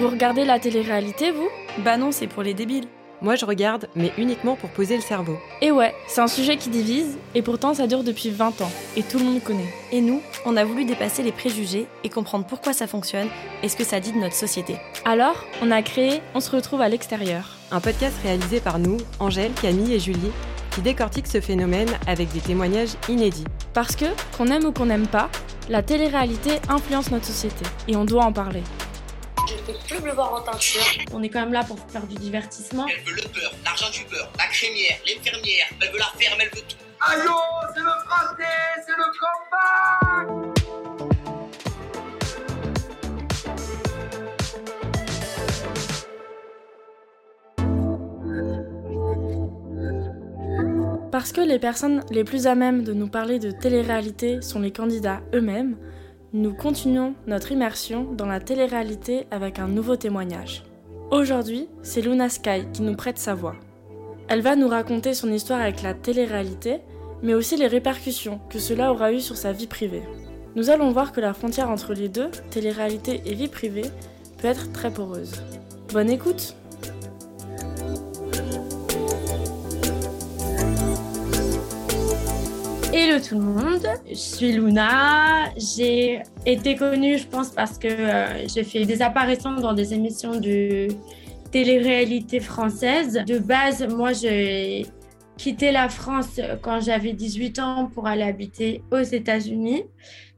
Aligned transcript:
Vous 0.00 0.08
regardez 0.08 0.46
la 0.46 0.58
télé-réalité, 0.58 1.30
vous? 1.30 1.50
Bah 1.84 1.98
non, 1.98 2.10
c'est 2.10 2.26
pour 2.26 2.42
les 2.42 2.54
débiles. 2.54 2.86
Moi, 3.20 3.34
je 3.34 3.44
regarde, 3.44 3.86
mais 3.94 4.14
uniquement 4.16 4.56
pour 4.56 4.70
poser 4.70 4.96
le 4.96 5.02
cerveau. 5.02 5.36
Et 5.60 5.70
ouais, 5.72 5.94
c'est 6.08 6.22
un 6.22 6.26
sujet 6.26 6.56
qui 6.56 6.70
divise, 6.70 7.18
et 7.34 7.42
pourtant 7.42 7.74
ça 7.74 7.86
dure 7.86 8.02
depuis 8.02 8.30
20 8.30 8.62
ans, 8.62 8.72
et 8.96 9.02
tout 9.02 9.18
le 9.18 9.26
monde 9.26 9.42
connaît. 9.42 9.70
Et 9.92 10.00
nous, 10.00 10.22
on 10.46 10.56
a 10.56 10.64
voulu 10.64 10.86
dépasser 10.86 11.22
les 11.22 11.32
préjugés 11.32 11.86
et 12.02 12.08
comprendre 12.08 12.46
pourquoi 12.46 12.72
ça 12.72 12.86
fonctionne 12.86 13.28
et 13.62 13.68
ce 13.68 13.76
que 13.76 13.84
ça 13.84 14.00
dit 14.00 14.12
de 14.12 14.16
notre 14.16 14.34
société. 14.34 14.76
Alors, 15.04 15.44
on 15.60 15.70
a 15.70 15.82
créé 15.82 16.22
On 16.34 16.40
se 16.40 16.50
retrouve 16.50 16.80
à 16.80 16.88
l'extérieur. 16.88 17.58
Un 17.70 17.80
podcast 17.80 18.16
réalisé 18.22 18.60
par 18.60 18.78
nous, 18.78 18.96
Angèle, 19.18 19.52
Camille 19.60 19.92
et 19.92 20.00
Julie, 20.00 20.32
qui 20.70 20.80
décortique 20.80 21.26
ce 21.26 21.42
phénomène 21.42 21.90
avec 22.06 22.32
des 22.32 22.40
témoignages 22.40 22.96
inédits. 23.10 23.44
Parce 23.74 23.96
que, 23.96 24.06
qu'on 24.34 24.46
aime 24.46 24.64
ou 24.64 24.72
qu'on 24.72 24.86
n'aime 24.86 25.08
pas, 25.08 25.28
la 25.68 25.82
télé-réalité 25.82 26.52
influence 26.70 27.10
notre 27.10 27.26
société, 27.26 27.66
et 27.86 27.96
on 27.96 28.06
doit 28.06 28.24
en 28.24 28.32
parler. 28.32 28.62
Je 29.70 29.76
ne 29.76 29.78
peux 29.82 30.02
plus 30.02 30.10
me 30.10 30.14
voir 30.14 30.34
en 30.34 30.40
teinture. 30.40 30.82
On 31.12 31.22
est 31.22 31.28
quand 31.28 31.40
même 31.40 31.52
là 31.52 31.62
pour 31.62 31.78
faire 31.88 32.04
du 32.04 32.16
divertissement. 32.16 32.86
Elle 32.88 33.04
veut 33.04 33.14
le 33.14 33.28
beurre, 33.28 33.52
l'argent 33.64 33.88
du 33.90 34.04
beurre, 34.04 34.28
la 34.36 34.48
crémière, 34.48 34.98
l'infirmière, 35.06 35.66
elle 35.80 35.92
veut 35.92 35.98
la 35.98 36.12
ferme, 36.18 36.40
elle 36.40 36.48
veut 36.48 36.62
tout. 36.66 36.76
Aïe, 37.00 37.18
oh, 37.28 37.40
c'est 37.72 37.80
le 37.80 37.90
français, 38.04 38.44
c'est 38.84 38.96
le 38.96 39.04
combat 39.20 40.40
Parce 51.12 51.32
que 51.32 51.40
les 51.40 51.58
personnes 51.60 52.02
les 52.10 52.24
plus 52.24 52.46
à 52.48 52.54
même 52.56 52.82
de 52.82 52.92
nous 52.92 53.08
parler 53.08 53.38
de 53.38 53.52
télé-réalité 53.52 54.42
sont 54.42 54.58
les 54.60 54.72
candidats 54.72 55.20
eux-mêmes, 55.32 55.76
nous 56.32 56.54
continuons 56.54 57.14
notre 57.26 57.50
immersion 57.50 58.04
dans 58.12 58.26
la 58.26 58.38
télé-réalité 58.38 59.26
avec 59.32 59.58
un 59.58 59.66
nouveau 59.66 59.96
témoignage. 59.96 60.62
Aujourd'hui, 61.10 61.66
c'est 61.82 62.02
Luna 62.02 62.28
Sky 62.28 62.66
qui 62.72 62.82
nous 62.82 62.94
prête 62.94 63.18
sa 63.18 63.34
voix. 63.34 63.56
Elle 64.28 64.42
va 64.42 64.54
nous 64.54 64.68
raconter 64.68 65.12
son 65.12 65.32
histoire 65.32 65.60
avec 65.60 65.82
la 65.82 65.92
télé-réalité, 65.92 66.78
mais 67.24 67.34
aussi 67.34 67.56
les 67.56 67.66
répercussions 67.66 68.40
que 68.48 68.60
cela 68.60 68.92
aura 68.92 69.12
eu 69.12 69.18
sur 69.18 69.36
sa 69.36 69.50
vie 69.50 69.66
privée. 69.66 70.04
Nous 70.54 70.70
allons 70.70 70.92
voir 70.92 71.10
que 71.10 71.20
la 71.20 71.34
frontière 71.34 71.68
entre 71.68 71.94
les 71.94 72.08
deux, 72.08 72.30
télé-réalité 72.50 73.22
et 73.26 73.34
vie 73.34 73.48
privée, 73.48 73.90
peut 74.38 74.48
être 74.48 74.70
très 74.70 74.92
poreuse. 74.92 75.32
Bonne 75.92 76.10
écoute 76.10 76.54
tout 83.20 83.34
le 83.34 83.42
monde, 83.42 83.86
je 84.08 84.14
suis 84.14 84.52
Luna. 84.52 85.52
J'ai 85.56 86.22
été 86.46 86.76
connue, 86.76 87.18
je 87.18 87.26
pense, 87.26 87.50
parce 87.50 87.78
que 87.78 87.88
euh, 87.88 88.46
j'ai 88.48 88.64
fait 88.64 88.84
des 88.84 89.02
apparitions 89.02 89.56
dans 89.56 89.74
des 89.74 89.92
émissions 89.94 90.40
de 90.40 90.88
télé-réalité 91.50 92.40
française. 92.40 93.22
De 93.26 93.38
base, 93.38 93.86
moi, 93.88 94.12
j'ai 94.12 94.86
quitté 95.36 95.70
la 95.72 95.88
France 95.88 96.40
quand 96.62 96.80
j'avais 96.80 97.12
18 97.12 97.58
ans 97.58 97.90
pour 97.92 98.06
aller 98.06 98.22
habiter 98.22 98.82
aux 98.90 99.02
États-Unis. 99.02 99.84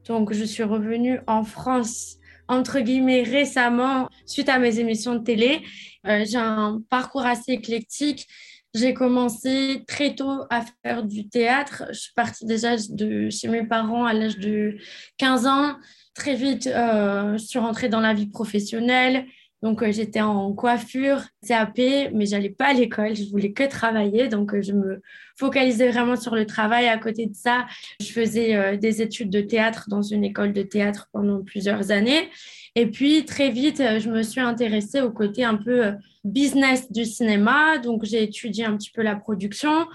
Donc, 0.07 0.33
je 0.33 0.43
suis 0.43 0.63
revenue 0.63 1.19
en 1.27 1.43
France, 1.43 2.17
entre 2.47 2.79
guillemets, 2.79 3.23
récemment, 3.23 4.09
suite 4.25 4.49
à 4.49 4.59
mes 4.59 4.79
émissions 4.79 5.15
de 5.15 5.23
télé. 5.23 5.61
Euh, 6.05 6.25
j'ai 6.29 6.37
un 6.37 6.81
parcours 6.89 7.25
assez 7.25 7.53
éclectique. 7.53 8.27
J'ai 8.73 8.95
commencé 8.95 9.83
très 9.87 10.15
tôt 10.15 10.45
à 10.49 10.63
faire 10.83 11.03
du 11.03 11.29
théâtre. 11.29 11.83
Je 11.89 11.99
suis 11.99 12.13
partie 12.13 12.45
déjà 12.45 12.75
de 12.89 13.29
chez 13.29 13.47
mes 13.47 13.63
parents 13.67 14.05
à 14.05 14.13
l'âge 14.13 14.39
de 14.39 14.77
15 15.17 15.45
ans. 15.45 15.75
Très 16.15 16.33
vite, 16.33 16.65
euh, 16.67 17.37
je 17.37 17.43
suis 17.43 17.59
rentrée 17.59 17.87
dans 17.87 17.99
la 17.99 18.15
vie 18.15 18.27
professionnelle. 18.27 19.27
Donc, 19.63 19.81
euh, 19.81 19.93
j'étais 19.93 20.19
en 20.19 20.51
coiffure, 20.51 21.21
CAP, 21.47 21.77
mais 22.13 22.25
j'allais 22.25 22.49
pas 22.49 22.67
à 22.67 22.73
l'école. 22.73 23.15
Je 23.15 23.29
voulais 23.31 23.53
que 23.53 23.63
travailler. 23.63 24.27
Donc, 24.27 24.53
euh, 24.53 24.61
je 24.61 24.73
me 24.73 25.01
focalisais 25.37 25.89
vraiment 25.89 26.17
sur 26.17 26.35
le 26.35 26.45
travail. 26.45 26.89
À 26.89 26.97
côté 26.97 27.27
de 27.27 27.33
ça, 27.33 27.65
je 28.01 28.07
faisais 28.07 28.55
euh, 28.57 28.75
des 28.75 29.01
études 29.01 29.29
de 29.29 29.39
théâtre 29.39 29.85
dans 29.87 30.01
une 30.01 30.25
école 30.25 30.51
de 30.51 30.63
théâtre 30.63 31.07
pendant 31.13 31.41
plusieurs 31.41 31.91
années. 31.91 32.29
Et 32.75 32.87
puis, 32.87 33.23
très 33.23 33.51
vite, 33.51 33.81
je 33.99 34.09
me 34.09 34.21
suis 34.21 34.41
intéressée 34.41 34.99
au 34.99 35.11
côté 35.11 35.45
un 35.45 35.55
peu 35.55 35.93
business 36.25 36.91
du 36.91 37.05
cinéma. 37.05 37.77
Donc, 37.77 38.03
j'ai 38.03 38.21
étudié 38.21 38.65
un 38.65 38.75
petit 38.75 38.91
peu 38.91 39.01
la 39.01 39.15
production. 39.15 39.87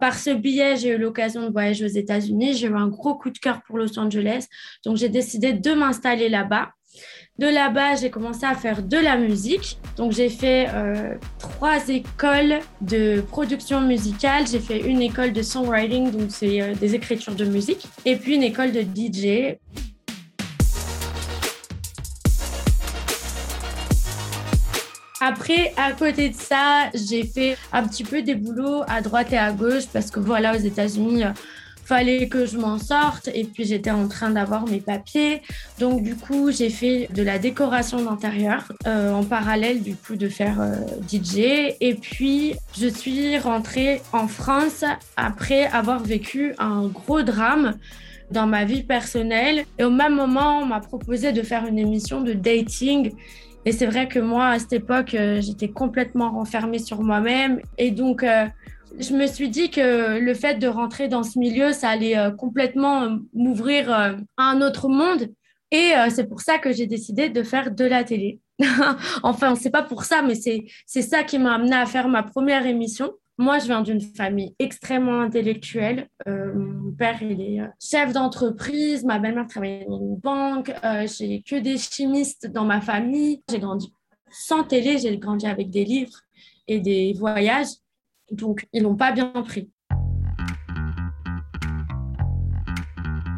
Par 0.00 0.18
ce 0.18 0.30
biais, 0.30 0.76
j'ai 0.76 0.90
eu 0.90 0.98
l'occasion 0.98 1.46
de 1.46 1.50
voyager 1.50 1.86
aux 1.86 1.88
États-Unis. 1.88 2.52
J'ai 2.54 2.66
eu 2.66 2.76
un 2.76 2.88
gros 2.88 3.14
coup 3.14 3.30
de 3.30 3.38
cœur 3.38 3.62
pour 3.62 3.78
Los 3.78 3.98
Angeles. 3.98 4.48
Donc, 4.84 4.98
j'ai 4.98 5.08
décidé 5.08 5.54
de 5.54 5.72
m'installer 5.72 6.28
là-bas. 6.28 6.72
De 7.36 7.48
là-bas, 7.48 7.96
j'ai 7.96 8.10
commencé 8.10 8.44
à 8.46 8.54
faire 8.54 8.80
de 8.80 8.96
la 8.96 9.16
musique. 9.16 9.80
Donc, 9.96 10.12
j'ai 10.12 10.28
fait 10.28 10.68
euh, 10.72 11.14
trois 11.40 11.88
écoles 11.88 12.60
de 12.80 13.22
production 13.22 13.80
musicale. 13.80 14.46
J'ai 14.46 14.60
fait 14.60 14.78
une 14.78 15.02
école 15.02 15.32
de 15.32 15.42
songwriting, 15.42 16.12
donc 16.12 16.26
c'est 16.28 16.62
euh, 16.62 16.74
des 16.76 16.94
écritures 16.94 17.34
de 17.34 17.44
musique, 17.44 17.88
et 18.04 18.14
puis 18.14 18.36
une 18.36 18.44
école 18.44 18.70
de 18.70 18.82
DJ. 18.82 19.56
Après, 25.20 25.72
à 25.76 25.90
côté 25.90 26.28
de 26.28 26.36
ça, 26.36 26.90
j'ai 26.94 27.24
fait 27.24 27.56
un 27.72 27.82
petit 27.88 28.04
peu 28.04 28.22
des 28.22 28.36
boulots 28.36 28.82
à 28.86 29.00
droite 29.00 29.32
et 29.32 29.38
à 29.38 29.50
gauche 29.50 29.86
parce 29.92 30.12
que 30.12 30.20
voilà, 30.20 30.54
aux 30.54 30.60
États-Unis, 30.60 31.24
euh, 31.24 31.30
fallait 31.84 32.28
que 32.28 32.46
je 32.46 32.56
m'en 32.58 32.78
sorte 32.78 33.28
et 33.34 33.44
puis 33.44 33.64
j'étais 33.64 33.90
en 33.90 34.08
train 34.08 34.30
d'avoir 34.30 34.66
mes 34.66 34.80
papiers. 34.80 35.42
Donc 35.78 36.02
du 36.02 36.14
coup, 36.16 36.50
j'ai 36.50 36.70
fait 36.70 37.08
de 37.12 37.22
la 37.22 37.38
décoration 37.38 38.02
d'intérieur 38.02 38.72
euh, 38.86 39.12
en 39.12 39.24
parallèle 39.24 39.82
du 39.82 39.94
coup 39.94 40.16
de 40.16 40.28
faire 40.28 40.60
euh, 40.60 40.76
DJ. 41.08 41.74
Et 41.80 41.94
puis, 42.00 42.54
je 42.78 42.86
suis 42.86 43.38
rentrée 43.38 44.00
en 44.12 44.28
France 44.28 44.84
après 45.16 45.66
avoir 45.66 46.02
vécu 46.02 46.54
un 46.58 46.86
gros 46.86 47.22
drame 47.22 47.74
dans 48.30 48.46
ma 48.46 48.64
vie 48.64 48.82
personnelle. 48.82 49.64
Et 49.78 49.84
au 49.84 49.90
même 49.90 50.14
moment, 50.14 50.60
on 50.60 50.66
m'a 50.66 50.80
proposé 50.80 51.32
de 51.32 51.42
faire 51.42 51.66
une 51.66 51.78
émission 51.78 52.20
de 52.20 52.32
dating. 52.32 53.12
Et 53.66 53.72
c'est 53.72 53.86
vrai 53.86 54.08
que 54.08 54.18
moi, 54.18 54.48
à 54.48 54.58
cette 54.58 54.74
époque, 54.74 55.14
euh, 55.14 55.40
j'étais 55.40 55.68
complètement 55.68 56.30
renfermée 56.30 56.78
sur 56.78 57.02
moi-même. 57.02 57.60
Et 57.78 57.90
donc, 57.90 58.22
euh, 58.22 58.46
je 58.98 59.14
me 59.14 59.26
suis 59.26 59.48
dit 59.48 59.70
que 59.70 60.18
le 60.18 60.34
fait 60.34 60.56
de 60.56 60.66
rentrer 60.66 61.08
dans 61.08 61.22
ce 61.22 61.38
milieu, 61.38 61.72
ça 61.72 61.88
allait 61.88 62.16
euh, 62.16 62.30
complètement 62.30 63.02
euh, 63.02 63.16
m'ouvrir 63.32 63.92
euh, 63.92 64.12
à 64.36 64.50
un 64.50 64.60
autre 64.60 64.88
monde. 64.88 65.28
Et 65.70 65.92
c'est 66.10 66.28
pour 66.28 66.40
ça 66.40 66.58
que 66.58 66.70
j'ai 66.70 66.86
décidé 66.86 67.30
de 67.30 67.42
faire 67.42 67.72
de 67.72 67.84
la 67.84 68.04
télé. 68.04 68.38
enfin, 69.24 69.56
c'est 69.56 69.72
pas 69.72 69.82
pour 69.82 70.04
ça, 70.04 70.22
mais 70.22 70.36
c'est 70.36 71.02
ça 71.02 71.24
qui 71.24 71.36
m'a 71.40 71.54
amené 71.54 71.74
à 71.74 71.84
faire 71.84 72.06
ma 72.06 72.22
première 72.22 72.64
émission. 72.64 73.10
Moi, 73.38 73.58
je 73.58 73.64
viens 73.64 73.82
d'une 73.82 74.00
famille 74.00 74.54
extrêmement 74.60 75.20
intellectuelle. 75.20 76.06
Mon 76.26 76.92
père, 76.92 77.20
il 77.22 77.40
est 77.40 77.58
chef 77.82 78.12
d'entreprise. 78.12 79.04
Ma 79.04 79.18
belle-mère 79.18 79.48
travaille 79.48 79.84
dans 79.88 79.98
une 79.98 80.16
banque. 80.16 80.72
J'ai 81.18 81.42
que 81.42 81.56
des 81.56 81.76
chimistes 81.76 82.46
dans 82.46 82.64
ma 82.64 82.80
famille. 82.80 83.42
J'ai 83.50 83.58
grandi 83.58 83.92
sans 84.30 84.62
télé. 84.62 84.98
J'ai 84.98 85.18
grandi 85.18 85.48
avec 85.48 85.70
des 85.70 85.84
livres 85.84 86.20
et 86.68 86.78
des 86.78 87.14
voyages. 87.14 87.66
Donc, 88.30 88.66
ils 88.72 88.82
l'ont 88.82 88.96
pas 88.96 89.12
bien 89.12 89.30
pris. 89.46 89.70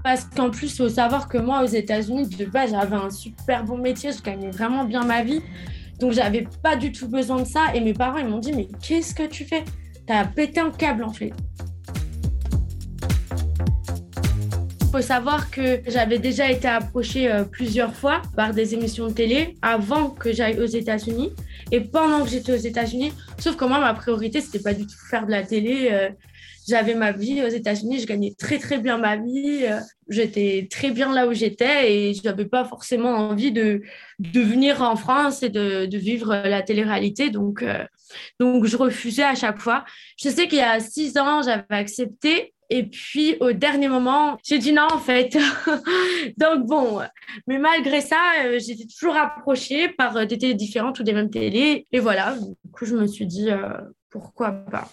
Parce 0.04 0.24
qu'en 0.24 0.50
plus, 0.50 0.72
il 0.72 0.76
faut 0.76 0.88
savoir 0.88 1.28
que 1.28 1.36
moi, 1.36 1.64
aux 1.64 1.66
États-Unis, 1.66 2.28
de 2.28 2.44
base, 2.44 2.70
j'avais 2.70 2.94
un 2.94 3.10
super 3.10 3.64
bon 3.64 3.76
métier. 3.76 4.12
Je 4.12 4.22
gagnais 4.22 4.50
vraiment 4.50 4.84
bien 4.84 5.02
ma 5.02 5.24
vie. 5.24 5.42
Donc, 5.98 6.12
j'avais 6.12 6.46
pas 6.62 6.76
du 6.76 6.92
tout 6.92 7.08
besoin 7.08 7.42
de 7.42 7.46
ça. 7.46 7.74
Et 7.74 7.80
mes 7.80 7.92
parents, 7.92 8.18
ils 8.18 8.28
m'ont 8.28 8.38
dit, 8.38 8.52
mais 8.52 8.68
qu'est-ce 8.80 9.14
que 9.14 9.26
tu 9.26 9.44
fais? 9.44 9.64
T'as 10.06 10.24
pété 10.24 10.60
un 10.60 10.70
câble, 10.70 11.02
en 11.02 11.12
fait. 11.12 11.32
Faut 14.92 15.02
savoir 15.02 15.50
que 15.50 15.80
j'avais 15.88 16.20
déjà 16.20 16.50
été 16.50 16.68
approchée 16.68 17.30
euh, 17.30 17.42
plusieurs 17.42 17.92
fois 17.92 18.22
par 18.36 18.54
des 18.54 18.72
émissions 18.74 19.08
de 19.08 19.12
télé 19.12 19.56
avant 19.60 20.10
que 20.10 20.32
j'aille 20.32 20.60
aux 20.60 20.66
États-Unis 20.66 21.32
et 21.72 21.80
pendant 21.80 22.22
que 22.24 22.30
j'étais 22.30 22.52
aux 22.52 22.56
États-Unis. 22.56 23.12
Sauf 23.38 23.56
que 23.56 23.64
moi, 23.64 23.78
ma 23.80 23.94
priorité, 23.94 24.40
c'était 24.40 24.60
pas 24.60 24.74
du 24.74 24.86
tout 24.86 24.96
faire 25.10 25.26
de 25.26 25.30
la 25.30 25.42
télé. 25.42 25.88
euh, 25.90 26.10
j'avais 26.68 26.94
ma 26.94 27.12
vie 27.12 27.42
aux 27.44 27.48
États-Unis, 27.48 28.00
je 28.00 28.06
gagnais 28.06 28.34
très 28.36 28.58
très 28.58 28.78
bien 28.78 28.98
ma 28.98 29.16
vie, 29.16 29.60
euh, 29.62 29.78
j'étais 30.08 30.66
très 30.68 30.90
bien 30.90 31.12
là 31.12 31.28
où 31.28 31.32
j'étais 31.32 31.92
et 31.92 32.14
je 32.14 32.24
n'avais 32.24 32.46
pas 32.46 32.64
forcément 32.64 33.10
envie 33.10 33.52
de, 33.52 33.82
de 34.18 34.40
venir 34.40 34.82
en 34.82 34.96
France 34.96 35.44
et 35.44 35.48
de, 35.48 35.86
de 35.86 35.98
vivre 35.98 36.34
la 36.34 36.62
télé-réalité. 36.62 37.30
Donc, 37.30 37.62
euh, 37.62 37.84
donc, 38.40 38.64
je 38.66 38.76
refusais 38.76 39.22
à 39.22 39.34
chaque 39.34 39.58
fois. 39.58 39.84
Je 40.20 40.28
sais 40.28 40.48
qu'il 40.48 40.58
y 40.58 40.62
a 40.62 40.80
six 40.80 41.16
ans, 41.18 41.42
j'avais 41.42 41.64
accepté. 41.70 42.52
Et 42.68 42.84
puis, 42.84 43.36
au 43.40 43.52
dernier 43.52 43.88
moment, 43.88 44.38
j'ai 44.44 44.58
dit 44.58 44.72
non, 44.72 44.86
en 44.92 44.98
fait. 44.98 45.36
Donc, 46.38 46.66
bon, 46.66 47.00
mais 47.46 47.58
malgré 47.58 48.00
ça, 48.00 48.16
euh, 48.44 48.58
j'étais 48.58 48.86
toujours 48.86 49.16
approchée 49.16 49.88
par 49.88 50.16
euh, 50.16 50.24
des 50.24 50.38
télés 50.38 50.54
différentes 50.54 50.98
ou 50.98 51.04
des 51.04 51.12
mêmes 51.12 51.30
télés. 51.30 51.86
Et 51.92 52.00
voilà, 52.00 52.36
du 52.36 52.70
coup, 52.72 52.84
je 52.84 52.96
me 52.96 53.06
suis 53.06 53.26
dit, 53.26 53.50
euh, 53.50 53.68
pourquoi 54.10 54.50
pas. 54.50 54.88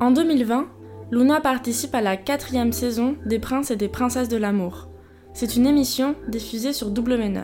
En 0.00 0.10
2020, 0.12 0.68
Luna 1.10 1.40
participe 1.40 1.94
à 1.94 2.00
la 2.00 2.16
quatrième 2.16 2.72
saison 2.72 3.16
des 3.26 3.38
Princes 3.38 3.70
et 3.70 3.76
des 3.76 3.88
Princesses 3.88 4.28
de 4.28 4.38
l'amour. 4.38 4.88
C'est 5.34 5.56
une 5.56 5.66
émission 5.66 6.14
diffusée 6.28 6.72
sur 6.72 6.90
W9. 6.90 7.42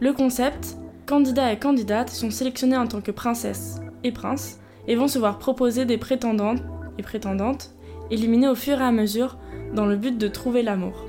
Le 0.00 0.12
concept 0.12 0.76
Candidats 1.06 1.52
et 1.52 1.58
candidates 1.58 2.08
sont 2.08 2.30
sélectionnés 2.30 2.76
en 2.76 2.86
tant 2.86 3.02
que 3.02 3.10
princesses 3.10 3.78
et 4.04 4.12
princes 4.12 4.58
et 4.86 4.96
vont 4.96 5.08
se 5.08 5.18
voir 5.18 5.38
proposer 5.38 5.84
des 5.84 5.98
prétendantes 5.98 6.62
et 6.98 7.02
prétendantes 7.02 7.74
éliminées 8.10 8.48
au 8.48 8.54
fur 8.54 8.80
et 8.80 8.84
à 8.84 8.92
mesure 8.92 9.38
dans 9.74 9.86
le 9.86 9.96
but 9.96 10.16
de 10.16 10.28
trouver 10.28 10.62
l'amour. 10.62 11.06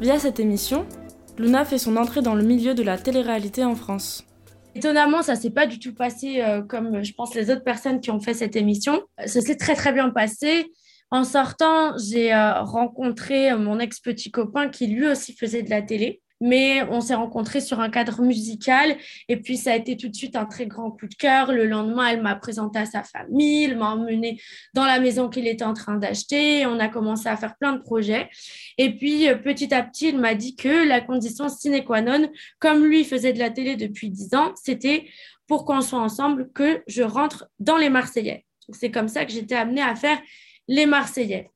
Via 0.00 0.18
cette 0.18 0.40
émission, 0.40 0.86
Luna 1.38 1.64
fait 1.64 1.78
son 1.78 1.96
entrée 1.96 2.22
dans 2.22 2.34
le 2.34 2.42
milieu 2.42 2.74
de 2.74 2.82
la 2.82 2.98
télé-réalité 2.98 3.64
en 3.64 3.74
France. 3.74 4.24
Étonnamment, 4.74 5.22
ça 5.22 5.36
s'est 5.36 5.50
pas 5.50 5.66
du 5.66 5.78
tout 5.78 5.94
passé 5.94 6.40
euh, 6.40 6.62
comme 6.62 7.04
je 7.04 7.12
pense 7.12 7.34
les 7.34 7.50
autres 7.50 7.62
personnes 7.62 8.00
qui 8.00 8.10
ont 8.10 8.20
fait 8.20 8.34
cette 8.34 8.56
émission. 8.56 9.02
Ça 9.24 9.40
s'est 9.40 9.56
très 9.56 9.74
très 9.74 9.92
bien 9.92 10.10
passé. 10.10 10.66
En 11.10 11.22
sortant, 11.22 11.96
j'ai 11.96 12.34
euh, 12.34 12.62
rencontré 12.62 13.54
mon 13.56 13.78
ex-petit 13.78 14.32
copain 14.32 14.68
qui 14.68 14.88
lui 14.88 15.06
aussi 15.06 15.36
faisait 15.36 15.62
de 15.62 15.70
la 15.70 15.82
télé 15.82 16.20
mais 16.44 16.82
on 16.90 17.00
s'est 17.00 17.14
rencontrés 17.14 17.62
sur 17.62 17.80
un 17.80 17.88
cadre 17.88 18.20
musical 18.20 18.98
et 19.30 19.38
puis 19.38 19.56
ça 19.56 19.72
a 19.72 19.76
été 19.76 19.96
tout 19.96 20.08
de 20.08 20.14
suite 20.14 20.36
un 20.36 20.44
très 20.44 20.66
grand 20.66 20.90
coup 20.90 21.08
de 21.08 21.14
cœur. 21.14 21.50
Le 21.50 21.64
lendemain, 21.64 22.08
elle 22.08 22.20
m'a 22.20 22.36
présenté 22.36 22.78
à 22.78 22.84
sa 22.84 23.02
famille, 23.02 23.64
elle 23.64 23.78
m'a 23.78 23.94
emmené 23.94 24.38
dans 24.74 24.84
la 24.84 25.00
maison 25.00 25.30
qu'il 25.30 25.48
était 25.48 25.64
en 25.64 25.72
train 25.72 25.96
d'acheter. 25.96 26.66
On 26.66 26.78
a 26.80 26.88
commencé 26.88 27.28
à 27.28 27.38
faire 27.38 27.56
plein 27.56 27.72
de 27.72 27.80
projets. 27.80 28.28
Et 28.76 28.94
puis 28.94 29.26
euh, 29.26 29.36
petit 29.36 29.72
à 29.72 29.82
petit, 29.82 30.10
il 30.10 30.18
m'a 30.18 30.34
dit 30.34 30.54
que 30.54 30.86
la 30.86 31.00
condition 31.00 31.48
sine 31.48 31.82
qua 31.82 32.02
non, 32.02 32.30
comme 32.58 32.84
lui 32.84 33.04
faisait 33.04 33.32
de 33.32 33.38
la 33.38 33.48
télé 33.48 33.76
depuis 33.76 34.10
10 34.10 34.34
ans, 34.34 34.52
c'était 34.62 35.06
pour 35.46 35.64
qu'on 35.64 35.80
soit 35.80 36.00
ensemble 36.00 36.52
que 36.52 36.82
je 36.86 37.02
rentre 37.02 37.48
dans 37.58 37.78
les 37.78 37.88
Marseillais. 37.88 38.44
C'est 38.68 38.90
comme 38.90 39.08
ça 39.08 39.24
que 39.24 39.32
j'étais 39.32 39.54
amenée 39.54 39.80
à 39.80 39.94
faire 39.94 40.20
les 40.68 40.84
Marseillais. 40.84 41.50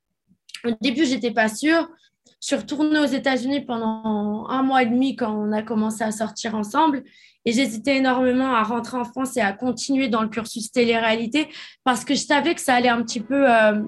Au 0.64 0.70
début, 0.80 1.04
j'étais 1.04 1.30
pas 1.30 1.50
sûre. 1.50 1.90
Je 2.40 2.46
suis 2.46 2.56
retournée 2.56 3.00
aux 3.00 3.04
États-Unis 3.04 3.62
pendant 3.62 4.46
un 4.48 4.62
mois 4.62 4.82
et 4.82 4.86
demi 4.86 5.16
quand 5.16 5.32
on 5.32 5.52
a 5.52 5.62
commencé 5.62 6.04
à 6.04 6.12
sortir 6.12 6.54
ensemble. 6.54 7.02
Et 7.44 7.52
j'hésitais 7.52 7.96
énormément 7.96 8.54
à 8.54 8.62
rentrer 8.62 8.96
en 8.96 9.04
France 9.04 9.36
et 9.36 9.40
à 9.40 9.52
continuer 9.52 10.08
dans 10.08 10.22
le 10.22 10.28
cursus 10.28 10.70
télé-réalité 10.70 11.48
parce 11.82 12.04
que 12.04 12.14
je 12.14 12.20
savais 12.20 12.54
que 12.54 12.60
ça 12.60 12.74
allait 12.74 12.88
un 12.88 13.02
petit 13.02 13.20
peu 13.20 13.50
euh, 13.50 13.82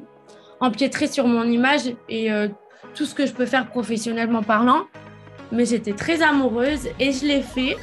empiétrer 0.60 1.06
sur 1.06 1.26
mon 1.26 1.44
image 1.44 1.94
et 2.08 2.32
euh, 2.32 2.48
tout 2.94 3.04
ce 3.04 3.14
que 3.14 3.26
je 3.26 3.32
peux 3.32 3.46
faire 3.46 3.70
professionnellement 3.70 4.42
parlant. 4.42 4.84
Mais 5.52 5.64
j'étais 5.64 5.92
très 5.92 6.22
amoureuse 6.22 6.88
et 6.98 7.12
je 7.12 7.26
l'ai 7.26 7.42
fait. 7.42 7.76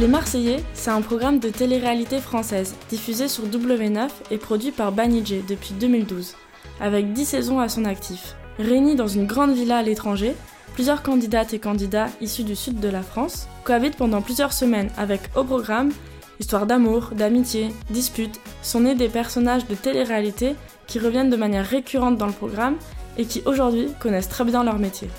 Les 0.00 0.08
Marseillais, 0.08 0.64
c'est 0.72 0.88
un 0.88 1.02
programme 1.02 1.40
de 1.40 1.50
télé-réalité 1.50 2.20
française 2.20 2.74
diffusé 2.88 3.28
sur 3.28 3.44
W9 3.44 4.08
et 4.30 4.38
produit 4.38 4.70
par 4.70 4.92
Banijé 4.92 5.44
depuis 5.46 5.74
2012, 5.78 6.36
avec 6.80 7.12
10 7.12 7.26
saisons 7.26 7.60
à 7.60 7.68
son 7.68 7.84
actif. 7.84 8.34
Réunis 8.58 8.96
dans 8.96 9.08
une 9.08 9.26
grande 9.26 9.52
villa 9.52 9.76
à 9.76 9.82
l'étranger, 9.82 10.34
plusieurs 10.72 11.02
candidates 11.02 11.52
et 11.52 11.58
candidats 11.58 12.06
issus 12.22 12.44
du 12.44 12.56
sud 12.56 12.80
de 12.80 12.88
la 12.88 13.02
France 13.02 13.46
cohabitent 13.64 13.98
pendant 13.98 14.22
plusieurs 14.22 14.54
semaines 14.54 14.88
avec 14.96 15.20
au 15.36 15.44
programme 15.44 15.92
histoires 16.38 16.64
d'amour, 16.64 17.10
d'amitié, 17.14 17.68
disputes, 17.90 18.40
sont 18.62 18.80
nés 18.80 18.94
des 18.94 19.10
personnages 19.10 19.66
de 19.66 19.74
télé-réalité 19.74 20.54
qui 20.86 20.98
reviennent 20.98 21.28
de 21.28 21.36
manière 21.36 21.66
récurrente 21.66 22.16
dans 22.16 22.26
le 22.26 22.32
programme 22.32 22.76
et 23.18 23.26
qui 23.26 23.42
aujourd'hui 23.44 23.88
connaissent 24.00 24.30
très 24.30 24.44
bien 24.44 24.64
leur 24.64 24.78
métier. 24.78 25.10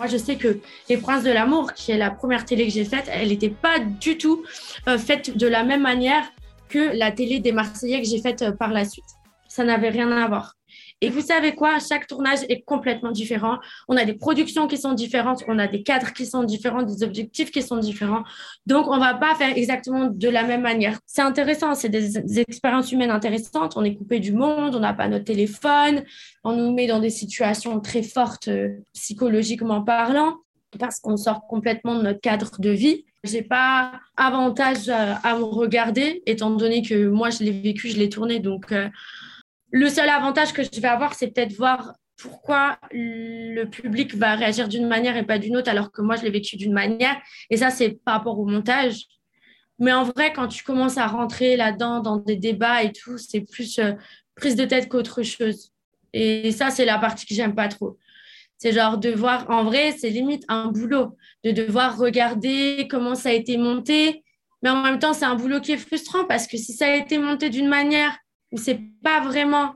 Moi, 0.00 0.06
je 0.06 0.16
sais 0.16 0.36
que 0.36 0.60
Les 0.88 0.96
Princes 0.96 1.24
de 1.24 1.30
l'amour, 1.30 1.74
qui 1.74 1.92
est 1.92 1.98
la 1.98 2.10
première 2.10 2.46
télé 2.46 2.64
que 2.64 2.72
j'ai 2.72 2.86
faite, 2.86 3.04
elle 3.12 3.28
n'était 3.28 3.50
pas 3.50 3.78
du 3.78 4.16
tout 4.16 4.46
euh, 4.88 4.96
faite 4.96 5.36
de 5.36 5.46
la 5.46 5.62
même 5.62 5.82
manière 5.82 6.24
que 6.70 6.96
la 6.96 7.12
télé 7.12 7.38
des 7.38 7.52
Marseillais 7.52 8.00
que 8.00 8.08
j'ai 8.08 8.18
faite 8.18 8.40
euh, 8.40 8.52
par 8.52 8.70
la 8.70 8.86
suite. 8.86 9.04
Ça 9.46 9.62
n'avait 9.62 9.90
rien 9.90 10.10
à 10.10 10.26
voir. 10.26 10.54
Et 11.02 11.08
vous 11.08 11.22
savez 11.22 11.54
quoi? 11.54 11.78
Chaque 11.78 12.06
tournage 12.06 12.40
est 12.48 12.60
complètement 12.60 13.10
différent. 13.10 13.58
On 13.88 13.96
a 13.96 14.04
des 14.04 14.12
productions 14.12 14.66
qui 14.66 14.76
sont 14.76 14.92
différentes, 14.92 15.42
on 15.48 15.58
a 15.58 15.66
des 15.66 15.82
cadres 15.82 16.12
qui 16.12 16.26
sont 16.26 16.44
différents, 16.44 16.82
des 16.82 17.02
objectifs 17.02 17.50
qui 17.50 17.62
sont 17.62 17.78
différents. 17.78 18.22
Donc, 18.66 18.86
on 18.88 18.98
va 18.98 19.14
pas 19.14 19.34
faire 19.34 19.56
exactement 19.56 20.06
de 20.06 20.28
la 20.28 20.42
même 20.42 20.60
manière. 20.60 20.98
C'est 21.06 21.22
intéressant, 21.22 21.74
c'est 21.74 21.88
des, 21.88 22.40
expériences 22.40 22.92
humaines 22.92 23.10
intéressantes. 23.10 23.76
On 23.76 23.84
est 23.84 23.94
coupé 23.94 24.20
du 24.20 24.32
monde, 24.32 24.74
on 24.74 24.80
n'a 24.80 24.92
pas 24.92 25.08
notre 25.08 25.24
téléphone, 25.24 26.04
on 26.44 26.52
nous 26.52 26.72
met 26.72 26.86
dans 26.86 27.00
des 27.00 27.10
situations 27.10 27.80
très 27.80 28.02
fortes 28.02 28.48
euh, 28.48 28.68
psychologiquement 28.92 29.82
parlant 29.82 30.36
parce 30.78 31.00
qu'on 31.00 31.16
sort 31.16 31.46
complètement 31.48 31.96
de 31.96 32.02
notre 32.02 32.20
cadre 32.20 32.60
de 32.60 32.70
vie. 32.70 33.04
J'ai 33.24 33.42
pas 33.42 33.92
avantage 34.16 34.88
à, 34.88 35.16
à, 35.16 35.36
me 35.36 35.44
regarder, 35.44 36.22
étant 36.26 36.50
donné 36.50 36.82
que 36.82 37.08
moi, 37.08 37.30
je 37.30 37.42
l'ai 37.42 37.50
vécu, 37.50 37.88
je 37.88 37.98
l'ai 37.98 38.08
tourné. 38.08 38.38
Donc, 38.38 38.70
euh, 38.72 38.88
le 39.70 39.88
seul 39.88 40.08
avantage 40.08 40.52
que 40.52 40.62
je 40.62 40.80
vais 40.80 40.88
avoir, 40.88 41.14
c'est 41.14 41.28
peut-être 41.28 41.52
voir 41.52 41.94
pourquoi 42.16 42.78
le 42.92 43.64
public 43.64 44.14
va 44.14 44.34
réagir 44.34 44.68
d'une 44.68 44.86
manière 44.86 45.16
et 45.16 45.24
pas 45.24 45.38
d'une 45.38 45.56
autre, 45.56 45.70
alors 45.70 45.90
que 45.90 46.02
moi, 46.02 46.16
je 46.16 46.22
l'ai 46.22 46.30
vécu 46.30 46.56
d'une 46.56 46.72
manière. 46.72 47.16
Et 47.48 47.56
ça, 47.56 47.70
c'est 47.70 47.98
par 48.04 48.14
rapport 48.14 48.38
au 48.38 48.46
montage. 48.46 49.06
Mais 49.78 49.92
en 49.92 50.04
vrai, 50.04 50.32
quand 50.32 50.48
tu 50.48 50.62
commences 50.62 50.98
à 50.98 51.06
rentrer 51.06 51.56
là-dedans, 51.56 52.00
dans 52.00 52.18
des 52.18 52.36
débats 52.36 52.82
et 52.82 52.92
tout, 52.92 53.16
c'est 53.16 53.40
plus 53.40 53.78
euh, 53.78 53.92
prise 54.34 54.54
de 54.54 54.66
tête 54.66 54.88
qu'autre 54.88 55.22
chose. 55.22 55.72
Et 56.12 56.52
ça, 56.52 56.70
c'est 56.70 56.84
la 56.84 56.98
partie 56.98 57.24
que 57.24 57.34
j'aime 57.34 57.54
pas 57.54 57.68
trop. 57.68 57.96
C'est 58.58 58.72
genre 58.72 58.98
de 58.98 59.10
voir, 59.10 59.48
en 59.48 59.64
vrai, 59.64 59.92
c'est 59.98 60.10
limite 60.10 60.44
un 60.48 60.66
boulot, 60.66 61.16
de 61.44 61.50
devoir 61.50 61.96
regarder 61.96 62.86
comment 62.90 63.14
ça 63.14 63.30
a 63.30 63.32
été 63.32 63.56
monté. 63.56 64.22
Mais 64.62 64.68
en 64.68 64.82
même 64.82 64.98
temps, 64.98 65.14
c'est 65.14 65.24
un 65.24 65.36
boulot 65.36 65.60
qui 65.60 65.72
est 65.72 65.78
frustrant 65.78 66.26
parce 66.26 66.46
que 66.46 66.58
si 66.58 66.74
ça 66.74 66.86
a 66.86 66.96
été 66.96 67.16
monté 67.16 67.48
d'une 67.48 67.68
manière 67.68 68.18
c'est 68.56 68.80
pas 69.02 69.20
vraiment 69.20 69.74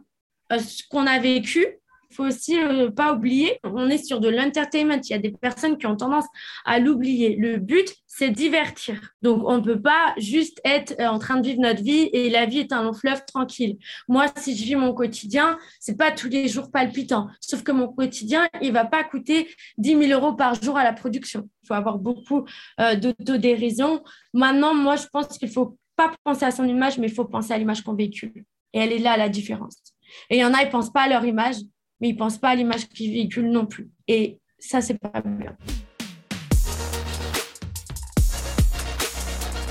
euh, 0.52 0.58
ce 0.58 0.82
qu'on 0.88 1.06
a 1.06 1.18
vécu. 1.18 1.66
Il 2.10 2.16
faut 2.16 2.26
aussi 2.26 2.54
ne 2.54 2.86
euh, 2.86 2.90
pas 2.90 3.12
oublier, 3.12 3.58
on 3.64 3.88
est 3.90 3.98
sur 3.98 4.20
de 4.20 4.28
l'entertainment. 4.28 5.00
Il 5.02 5.10
y 5.10 5.14
a 5.14 5.18
des 5.18 5.32
personnes 5.32 5.78
qui 5.78 5.86
ont 5.86 5.96
tendance 5.96 6.26
à 6.64 6.78
l'oublier. 6.78 7.34
Le 7.34 7.56
but, 7.56 7.92
c'est 8.06 8.30
divertir. 8.30 9.00
Donc, 9.20 9.42
on 9.44 9.56
ne 9.56 9.62
peut 9.62 9.80
pas 9.80 10.14
juste 10.16 10.60
être 10.64 10.94
euh, 11.00 11.08
en 11.08 11.18
train 11.18 11.40
de 11.40 11.46
vivre 11.46 11.60
notre 11.60 11.82
vie 11.82 12.10
et 12.12 12.30
la 12.30 12.46
vie 12.46 12.60
est 12.60 12.72
un 12.72 12.84
long 12.84 12.92
fleuve 12.92 13.24
tranquille. 13.26 13.78
Moi, 14.06 14.26
si 14.36 14.56
je 14.56 14.62
vis 14.62 14.76
mon 14.76 14.92
quotidien, 14.94 15.58
c'est 15.80 15.96
pas 15.96 16.12
tous 16.12 16.28
les 16.28 16.46
jours 16.46 16.70
palpitant. 16.70 17.28
Sauf 17.40 17.64
que 17.64 17.72
mon 17.72 17.88
quotidien, 17.88 18.48
il 18.62 18.72
va 18.72 18.84
pas 18.84 19.02
coûter 19.02 19.48
10 19.78 20.06
000 20.06 20.20
euros 20.20 20.34
par 20.34 20.54
jour 20.62 20.76
à 20.76 20.84
la 20.84 20.92
production. 20.92 21.48
Il 21.62 21.66
faut 21.66 21.74
avoir 21.74 21.98
beaucoup 21.98 22.44
d'autodérision. 22.78 24.04
Maintenant, 24.34 24.74
moi, 24.74 24.96
je 24.96 25.06
pense 25.10 25.38
qu'il 25.38 25.50
faut 25.50 25.78
pas 25.96 26.12
penser 26.22 26.44
à 26.44 26.50
son 26.50 26.64
image, 26.64 26.98
mais 26.98 27.08
il 27.08 27.14
faut 27.14 27.24
penser 27.24 27.52
à 27.52 27.58
l'image 27.58 27.82
qu'on 27.82 27.94
véhicule. 27.94 28.44
Et 28.74 28.80
elle 28.80 28.92
est 28.92 28.98
là 28.98 29.16
la 29.16 29.28
différence. 29.28 29.76
Et 30.30 30.36
il 30.36 30.40
y 30.40 30.44
en 30.44 30.52
a, 30.52 30.62
ils 30.62 30.66
ne 30.66 30.70
pensent 30.70 30.92
pas 30.92 31.02
à 31.02 31.08
leur 31.08 31.24
image, 31.24 31.56
mais 32.00 32.08
ils 32.08 32.14
ne 32.14 32.18
pensent 32.18 32.38
pas 32.38 32.50
à 32.50 32.54
l'image 32.56 32.88
qu'ils 32.88 33.12
véhiculent 33.12 33.50
non 33.50 33.66
plus. 33.66 33.88
Et 34.08 34.40
ça, 34.58 34.80
c'est 34.80 34.98
pas 34.98 35.22
bien. 35.24 35.56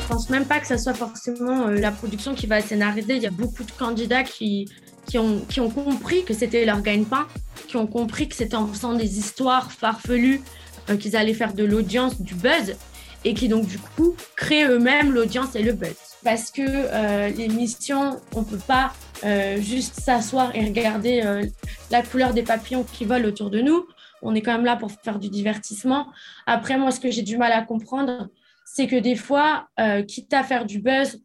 Je 0.01 0.08
pense 0.08 0.30
même 0.30 0.46
pas 0.46 0.60
que 0.60 0.68
ce 0.68 0.78
soit 0.78 0.94
forcément 0.94 1.68
euh, 1.68 1.80
la 1.80 1.92
production 1.92 2.34
qui 2.34 2.48
va 2.48 2.62
scénariser. 2.62 3.18
Il 3.18 3.22
y 3.22 3.28
a 3.28 3.32
beaucoup 3.32 3.66
de 3.66 3.72
candidats 3.72 4.24
qui, 4.24 4.70
qui, 5.06 5.18
ont, 5.18 5.42
qui 5.50 5.60
ont 5.60 5.70
compris 5.70 6.24
que 6.24 6.34
c'était 6.34 6.63
leur 6.63 6.82
gagne-pain, 6.82 7.28
qui 7.68 7.75
ont 7.75 7.88
compris 7.88 8.30
que 8.30 8.36
c'était 8.36 8.56
en 8.56 8.68
faisant 8.68 8.94
des 8.94 9.18
histoires 9.18 9.70
farfelues 9.70 10.42
euh, 10.89 10.96
qu'ils 10.96 11.18
allaient 11.18 11.34
faire 11.34 11.54
de 11.54 11.66
l'audience, 11.66 12.22
du 12.22 12.36
buzz, 12.36 12.78
et 13.25 13.34
qui 13.34 13.50
donc 13.50 13.66
du 13.66 13.80
coup 13.80 14.16
créent 14.38 14.66
eux-mêmes 14.66 15.12
l'audience 15.12 15.56
et 15.56 15.63
le 15.63 15.74
buzz 15.74 16.12
parce 16.24 16.51
que 16.51 16.62
euh, 16.62 17.30
l'émission, 17.30 18.20
on 18.36 18.39
ne 18.39 18.46
peut 18.46 18.58
pas 18.58 18.94
euh, 19.24 19.60
juste 19.60 20.00
s'asseoir 20.00 20.56
et 20.56 20.65
regarder 20.65 21.22
euh, 21.24 21.46
la 21.92 22.01
couleur 22.01 22.34
des 22.34 22.44
papillons 22.44 22.84
qui 22.84 23.06
volent 23.06 23.27
autour 23.27 23.50
de 23.50 23.62
nous. 23.62 23.86
On 24.22 24.34
est 24.34 24.42
quand 24.42 24.53
même 24.53 24.65
là 24.65 24.75
pour 24.75 24.92
faire 24.92 25.20
du 25.20 25.30
divertissement. 25.30 26.08
Après, 26.46 26.77
moi, 26.77 26.92
ce 26.92 27.00
que 27.00 27.12
j'ai 27.12 27.24
du 27.24 27.38
mal 27.38 27.51
à 27.51 27.62
comprendre, 27.62 28.30
c'est 28.65 28.88
que 28.88 28.96
des 28.96 29.15
fois, 29.15 29.68
quitte 30.08 30.34
à 30.34 30.44
faire 30.44 30.65
du 30.65 30.80
buzz, 30.80 31.22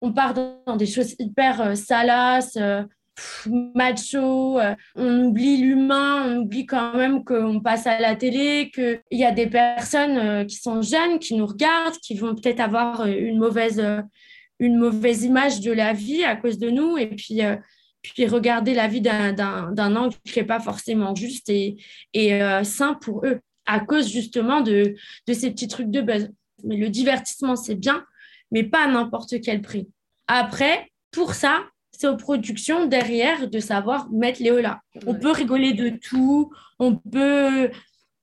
on 0.00 0.12
part 0.12 0.32
dans 0.32 0.76
des 0.76 0.86
choses 0.86 1.16
hyper 1.18 1.76
salaces, 1.76 2.56
macho, 3.74 4.60
on 4.94 5.24
oublie 5.24 5.56
l'humain, 5.56 6.22
on 6.24 6.36
oublie 6.42 6.66
quand 6.66 6.94
même 6.94 7.24
qu'on 7.24 7.58
passe 7.58 7.88
à 7.88 7.98
la 7.98 8.14
télé, 8.14 8.70
qu'il 8.72 9.00
y 9.10 9.24
a 9.24 9.32
des 9.32 9.48
personnes 9.48 10.46
qui 10.46 10.56
sont 10.56 10.82
jeunes, 10.82 11.18
qui 11.18 11.34
nous 11.34 11.46
regardent, 11.46 11.98
qui 11.98 12.14
vont 12.14 12.36
peut-être 12.36 12.60
avoir 12.60 13.06
une 13.06 13.38
mauvaise 13.38 13.82
une 14.58 14.76
mauvaise 14.76 15.24
image 15.24 15.60
de 15.60 15.72
la 15.72 15.92
vie 15.92 16.24
à 16.24 16.36
cause 16.36 16.58
de 16.58 16.70
nous 16.70 16.96
et 16.96 17.06
puis, 17.06 17.42
euh, 17.42 17.56
puis 18.02 18.26
regarder 18.26 18.74
la 18.74 18.88
vie 18.88 19.00
d'un 19.00 19.96
angle 19.96 20.14
qui 20.24 20.38
n'est 20.38 20.46
pas 20.46 20.60
forcément 20.60 21.14
juste 21.14 21.48
et, 21.48 21.76
et 22.14 22.34
euh, 22.42 22.64
sain 22.64 22.94
pour 22.94 23.24
eux 23.26 23.40
à 23.66 23.80
cause 23.80 24.08
justement 24.08 24.60
de, 24.60 24.94
de 25.26 25.32
ces 25.32 25.50
petits 25.50 25.68
trucs 25.68 25.90
de 25.90 26.00
buzz. 26.00 26.30
Mais 26.64 26.76
le 26.76 26.88
divertissement, 26.88 27.56
c'est 27.56 27.74
bien, 27.74 28.04
mais 28.50 28.62
pas 28.62 28.84
à 28.84 28.88
n'importe 28.88 29.40
quel 29.42 29.60
prix. 29.60 29.88
Après, 30.28 30.90
pour 31.10 31.34
ça, 31.34 31.64
c'est 31.90 32.08
aux 32.08 32.16
productions 32.16 32.86
derrière 32.86 33.48
de 33.48 33.58
savoir 33.58 34.10
mettre 34.10 34.42
les 34.42 34.62
là. 34.62 34.80
On 35.06 35.14
peut 35.14 35.30
rigoler 35.30 35.72
de 35.72 35.88
tout, 35.88 36.52
on 36.78 36.96
peut 36.96 37.70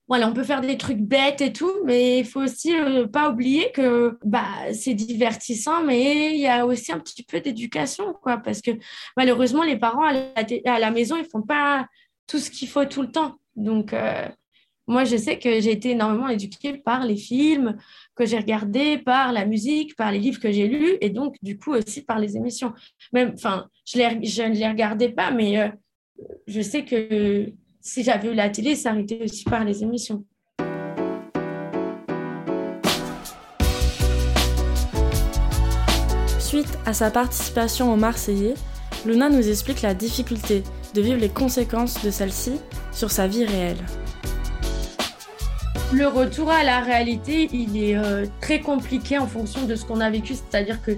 voilà, 0.08 0.28
on 0.28 0.34
peut 0.34 0.44
faire 0.44 0.60
des 0.60 0.76
trucs 0.76 1.00
bêtes 1.00 1.40
et 1.40 1.52
tout, 1.52 1.72
mais 1.84 2.18
il 2.18 2.26
faut 2.26 2.42
aussi 2.42 2.72
ne 2.72 3.04
pas 3.04 3.30
oublier 3.30 3.72
que 3.72 4.18
bah, 4.24 4.46
c'est 4.72 4.94
divertissant, 4.94 5.82
mais 5.82 6.34
il 6.34 6.40
y 6.40 6.46
a 6.46 6.66
aussi 6.66 6.92
un 6.92 6.98
petit 6.98 7.22
peu 7.22 7.40
d'éducation, 7.40 8.12
quoi, 8.22 8.38
parce 8.38 8.60
que 8.60 8.72
malheureusement, 9.16 9.62
les 9.62 9.78
parents 9.78 10.04
à 10.04 10.78
la, 10.78 10.90
maison, 10.90 11.16
ils 11.16 11.24
font 11.24 11.42
pas 11.42 11.86
tout 12.26 12.38
ce 12.38 12.50
qu'il 12.50 12.68
faut 12.68 12.84
tout 12.84 13.02
le 13.02 13.10
temps. 13.10 13.36
Donc, 13.56 13.94
moi, 14.86 15.04
je 15.04 15.16
sais 15.16 15.38
que 15.38 15.60
j'ai 15.60 15.72
été 15.72 15.90
énormément 15.90 16.28
éduquée 16.28 16.74
par 16.76 17.04
les 17.04 17.16
films 17.16 17.78
que 18.14 18.26
j'ai 18.26 18.36
regardés, 18.36 18.98
par 18.98 19.32
la 19.32 19.46
musique, 19.46 19.96
par 19.96 20.12
les 20.12 20.18
livres 20.18 20.40
que 20.40 20.52
j'ai 20.52 20.68
lus, 20.68 20.98
et 21.00 21.08
donc, 21.08 21.36
du 21.42 21.58
coup, 21.58 21.72
aussi 21.72 22.02
par 22.02 22.18
les 22.18 22.36
émissions. 22.36 22.74
Même, 23.12 23.32
enfin, 23.34 23.68
je, 23.86 23.98
je, 24.22 24.42
ne 24.42 24.54
les 24.54 24.68
regardais 24.68 25.08
pas, 25.08 25.30
mais 25.30 25.58
euh, 25.58 25.68
je 26.46 26.60
sais 26.60 26.84
que 26.84 27.50
si 27.84 28.02
j'avais 28.02 28.28
eu 28.28 28.34
la 28.34 28.48
télé, 28.48 28.74
ça 28.74 28.92
aurait 28.92 29.02
été 29.02 29.22
aussi 29.22 29.44
par 29.44 29.62
les 29.62 29.82
émissions. 29.82 30.24
Suite 36.38 36.78
à 36.86 36.92
sa 36.92 37.10
participation 37.10 37.92
au 37.92 37.96
Marseillais, 37.96 38.54
Luna 39.04 39.28
nous 39.28 39.48
explique 39.48 39.82
la 39.82 39.92
difficulté 39.92 40.62
de 40.94 41.00
vivre 41.02 41.20
les 41.20 41.28
conséquences 41.28 42.02
de 42.02 42.10
celle-ci 42.10 42.52
sur 42.90 43.10
sa 43.10 43.28
vie 43.28 43.44
réelle 43.44 43.84
le 45.92 46.08
retour 46.08 46.50
à 46.50 46.64
la 46.64 46.80
réalité, 46.80 47.48
il 47.52 47.76
est 47.76 47.96
euh, 47.96 48.26
très 48.40 48.58
compliqué 48.58 49.16
en 49.16 49.28
fonction 49.28 49.64
de 49.64 49.76
ce 49.76 49.84
qu'on 49.84 50.00
a 50.00 50.10
vécu. 50.10 50.34
C'est-à-dire 50.34 50.82
que 50.82 50.90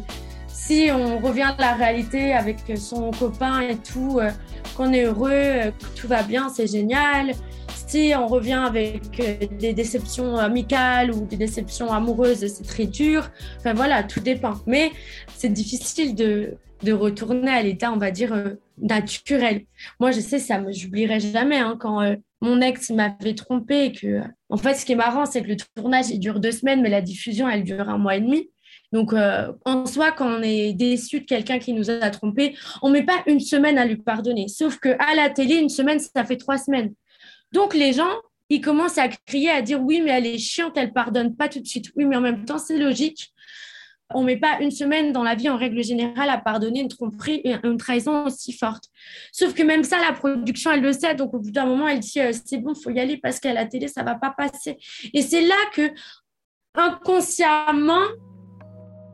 si 0.49 0.88
on 0.90 1.19
revient 1.19 1.43
à 1.43 1.55
la 1.61 1.75
réalité 1.75 2.33
avec 2.33 2.61
son 2.78 3.11
copain 3.11 3.61
et 3.61 3.76
tout, 3.76 4.21
euh, 4.21 4.31
qu'on 4.76 4.92
est 4.92 5.04
heureux, 5.04 5.30
euh, 5.33 5.71
tout 5.97 6.06
va 6.09 6.23
bien, 6.23 6.49
c'est 6.49 6.66
génial. 6.66 7.33
Si 7.68 8.12
on 8.16 8.26
revient 8.26 8.62
avec 8.66 9.02
des 9.59 9.73
déceptions 9.73 10.37
amicales 10.37 11.12
ou 11.12 11.25
des 11.25 11.37
déceptions 11.37 11.92
amoureuses, 11.92 12.47
c'est 12.47 12.66
très 12.66 12.87
dur. 12.87 13.30
Enfin 13.59 13.75
voilà, 13.75 14.02
tout 14.02 14.21
dépend. 14.21 14.54
Mais 14.66 14.90
c'est 15.37 15.52
difficile 15.52 16.14
de, 16.16 16.54
de 16.83 16.92
retourner 16.92 17.50
à 17.50 17.62
l'état, 17.62 17.92
on 17.92 17.97
va 17.97 18.11
dire, 18.11 18.35
naturel. 18.78 19.66
Moi, 20.00 20.11
je 20.11 20.21
sais, 20.21 20.40
ça 20.40 20.61
j'oublierai 20.68 21.21
jamais 21.21 21.59
hein, 21.59 21.76
quand 21.78 22.16
mon 22.40 22.61
ex 22.61 22.90
m'avait 22.90 23.35
trompé 23.35 23.92
que, 23.92 24.21
en 24.49 24.56
fait, 24.56 24.75
ce 24.75 24.85
qui 24.85 24.92
est 24.92 24.97
marrant, 24.97 25.25
c'est 25.25 25.42
que 25.42 25.49
le 25.49 25.56
tournage, 25.76 26.11
il 26.11 26.18
dure 26.18 26.40
deux 26.40 26.52
semaines, 26.52 26.83
mais 26.83 26.90
la 26.90 27.02
diffusion, 27.02 27.49
elle 27.49 27.64
dure 27.64 27.88
un 27.88 27.99
mois 27.99 28.16
et 28.16 28.21
demi. 28.21 28.50
Donc, 28.93 29.12
euh, 29.12 29.52
en 29.64 29.87
soi, 29.87 30.12
quand 30.12 30.38
on 30.38 30.43
est 30.43 30.73
déçu 30.73 31.21
de 31.21 31.25
quelqu'un 31.25 31.59
qui 31.59 31.73
nous 31.73 31.90
a 31.90 32.11
trompé, 32.11 32.57
on 32.83 32.90
met 32.90 33.05
pas 33.05 33.23
une 33.26 33.40
semaine 33.40 33.78
à 33.78 33.85
lui 33.85 33.97
pardonner. 33.97 34.49
Sauf 34.49 34.78
que 34.78 34.90
à 34.99 35.14
la 35.14 35.31
télé, 35.31 35.57
une 35.57 35.69
semaine, 35.69 35.99
ça 35.99 36.25
fait 36.25 36.37
trois 36.37 36.59
semaines. 36.59 36.95
Donc, 37.52 37.75
les 37.75 37.93
gens, 37.93 38.14
ils 38.49 38.61
commencent 38.61 38.99
à 38.99 39.09
crier, 39.09 39.50
à 39.50 39.62
dire 39.62 39.81
oui, 39.83 40.00
mais 40.02 40.11
elle 40.11 40.26
est 40.26 40.38
chiante, 40.38 40.76
elle 40.76 40.93
pardonne 40.93 41.37
pas 41.37 41.49
tout 41.49 41.61
de 41.61 41.66
suite. 41.66 41.90
Oui, 41.97 42.05
mais 42.05 42.16
en 42.16 42.21
même 42.21 42.45
temps, 42.45 42.59
c'est 42.59 42.78
logique 42.78 43.33
on 44.14 44.23
met 44.23 44.37
pas 44.37 44.59
une 44.61 44.71
semaine 44.71 45.12
dans 45.12 45.23
la 45.23 45.35
vie 45.35 45.49
en 45.49 45.57
règle 45.57 45.83
générale 45.83 46.31
à 46.31 46.38
pardonner 46.38 46.81
une 46.81 46.88
tromperie 46.88 47.40
et 47.45 47.57
une 47.64 47.76
trahison 47.76 48.26
aussi 48.26 48.52
forte. 48.52 48.85
Sauf 49.33 49.52
que 49.55 49.62
même 49.62 49.85
ça, 49.85 49.99
la 50.00 50.12
production, 50.12 50.71
elle 50.71 50.83
le 50.83 50.93
sait. 50.93 51.14
Donc 51.14 51.35
au 51.35 51.38
bout 51.38 51.50
d'un 51.50 51.66
moment, 51.66 51.88
elle 51.88 52.00
dit 52.00 52.21
euh, 52.21 52.33
c'est 52.33 52.59
bon, 52.59 52.75
faut 52.75 52.90
y 52.90 53.00
aller 53.00 53.16
parce 53.16 53.40
qu'à 53.40 53.52
la 53.52 53.66
télé, 53.66 53.88
ça 53.88 54.02
va 54.02 54.14
pas 54.14 54.31
passer. 54.31 54.78
Et 55.12 55.23
c'est 55.23 55.43
là 55.43 55.57
que 55.73 55.90
inconsciemment 56.75 58.05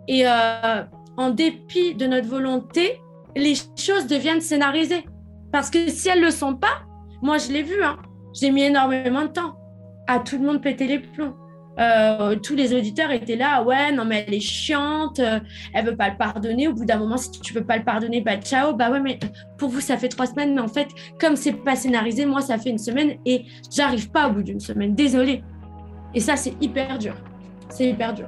et 0.08 0.26
euh, 0.26 0.82
en 1.16 1.30
dépit 1.30 1.94
de 1.94 2.06
notre 2.06 2.28
volonté, 2.28 3.00
les 3.36 3.54
choses 3.76 4.06
deviennent 4.06 4.40
scénarisées. 4.40 5.04
Parce 5.52 5.70
que 5.70 5.88
si 5.88 6.08
elles 6.08 6.22
le 6.22 6.30
sont 6.30 6.54
pas, 6.54 6.82
moi 7.20 7.38
je 7.38 7.52
l'ai 7.52 7.62
vu, 7.62 7.82
hein, 7.82 7.96
j'ai 8.34 8.50
mis 8.50 8.62
énormément 8.62 9.22
de 9.22 9.28
temps 9.28 9.56
à 10.06 10.18
tout 10.18 10.38
le 10.38 10.44
monde 10.44 10.62
péter 10.62 10.86
les 10.86 10.98
plombs. 10.98 11.34
Euh, 11.78 12.36
tous 12.36 12.54
les 12.54 12.74
auditeurs 12.74 13.10
étaient 13.12 13.36
là, 13.36 13.62
ouais, 13.62 13.92
non, 13.92 14.04
mais 14.04 14.24
elle 14.26 14.34
est 14.34 14.40
chiante, 14.40 15.20
euh, 15.20 15.40
elle 15.72 15.86
veut 15.86 15.96
pas 15.96 16.10
le 16.10 16.16
pardonner. 16.16 16.68
Au 16.68 16.74
bout 16.74 16.84
d'un 16.84 16.98
moment, 16.98 17.16
si 17.16 17.30
tu 17.30 17.54
veux 17.54 17.64
pas 17.64 17.78
le 17.78 17.84
pardonner, 17.84 18.20
bah 18.20 18.36
ciao. 18.36 18.74
Bah 18.74 18.90
ouais, 18.90 19.00
mais 19.00 19.18
pour 19.56 19.70
vous, 19.70 19.80
ça 19.80 19.96
fait 19.96 20.08
trois 20.08 20.26
semaines, 20.26 20.54
mais 20.54 20.60
en 20.60 20.68
fait, 20.68 20.88
comme 21.18 21.36
c'est 21.36 21.52
pas 21.52 21.76
scénarisé, 21.76 22.26
moi, 22.26 22.42
ça 22.42 22.58
fait 22.58 22.70
une 22.70 22.78
semaine 22.78 23.16
et 23.24 23.46
j'arrive 23.74 24.10
pas 24.10 24.28
au 24.28 24.32
bout 24.32 24.42
d'une 24.42 24.60
semaine. 24.60 24.94
Désolée. 24.94 25.42
Et 26.14 26.20
ça, 26.20 26.36
c'est 26.36 26.54
hyper 26.60 26.98
dur. 26.98 27.14
C'est 27.70 27.88
hyper 27.88 28.12
dur. 28.12 28.26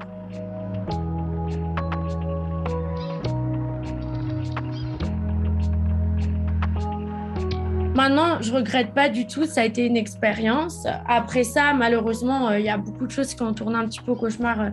Maintenant, 7.94 8.42
je 8.42 8.52
regrette 8.52 8.92
pas 8.92 9.08
du 9.08 9.24
tout. 9.26 9.46
Ça 9.46 9.60
a 9.60 9.64
été 9.64 9.86
une 9.86 9.96
expérience. 9.96 10.84
Après 11.08 11.44
ça, 11.44 11.72
malheureusement, 11.74 12.48
euh, 12.48 12.58
il 12.58 12.64
y 12.64 12.68
a 12.68 12.76
beaucoup 12.76 13.06
de 13.06 13.12
choses 13.12 13.34
qui 13.34 13.42
ont 13.42 13.54
tourné 13.54 13.76
un 13.76 13.86
petit 13.86 14.00
peu 14.00 14.10
au 14.12 14.16
cauchemar 14.16 14.60
euh, 14.60 14.70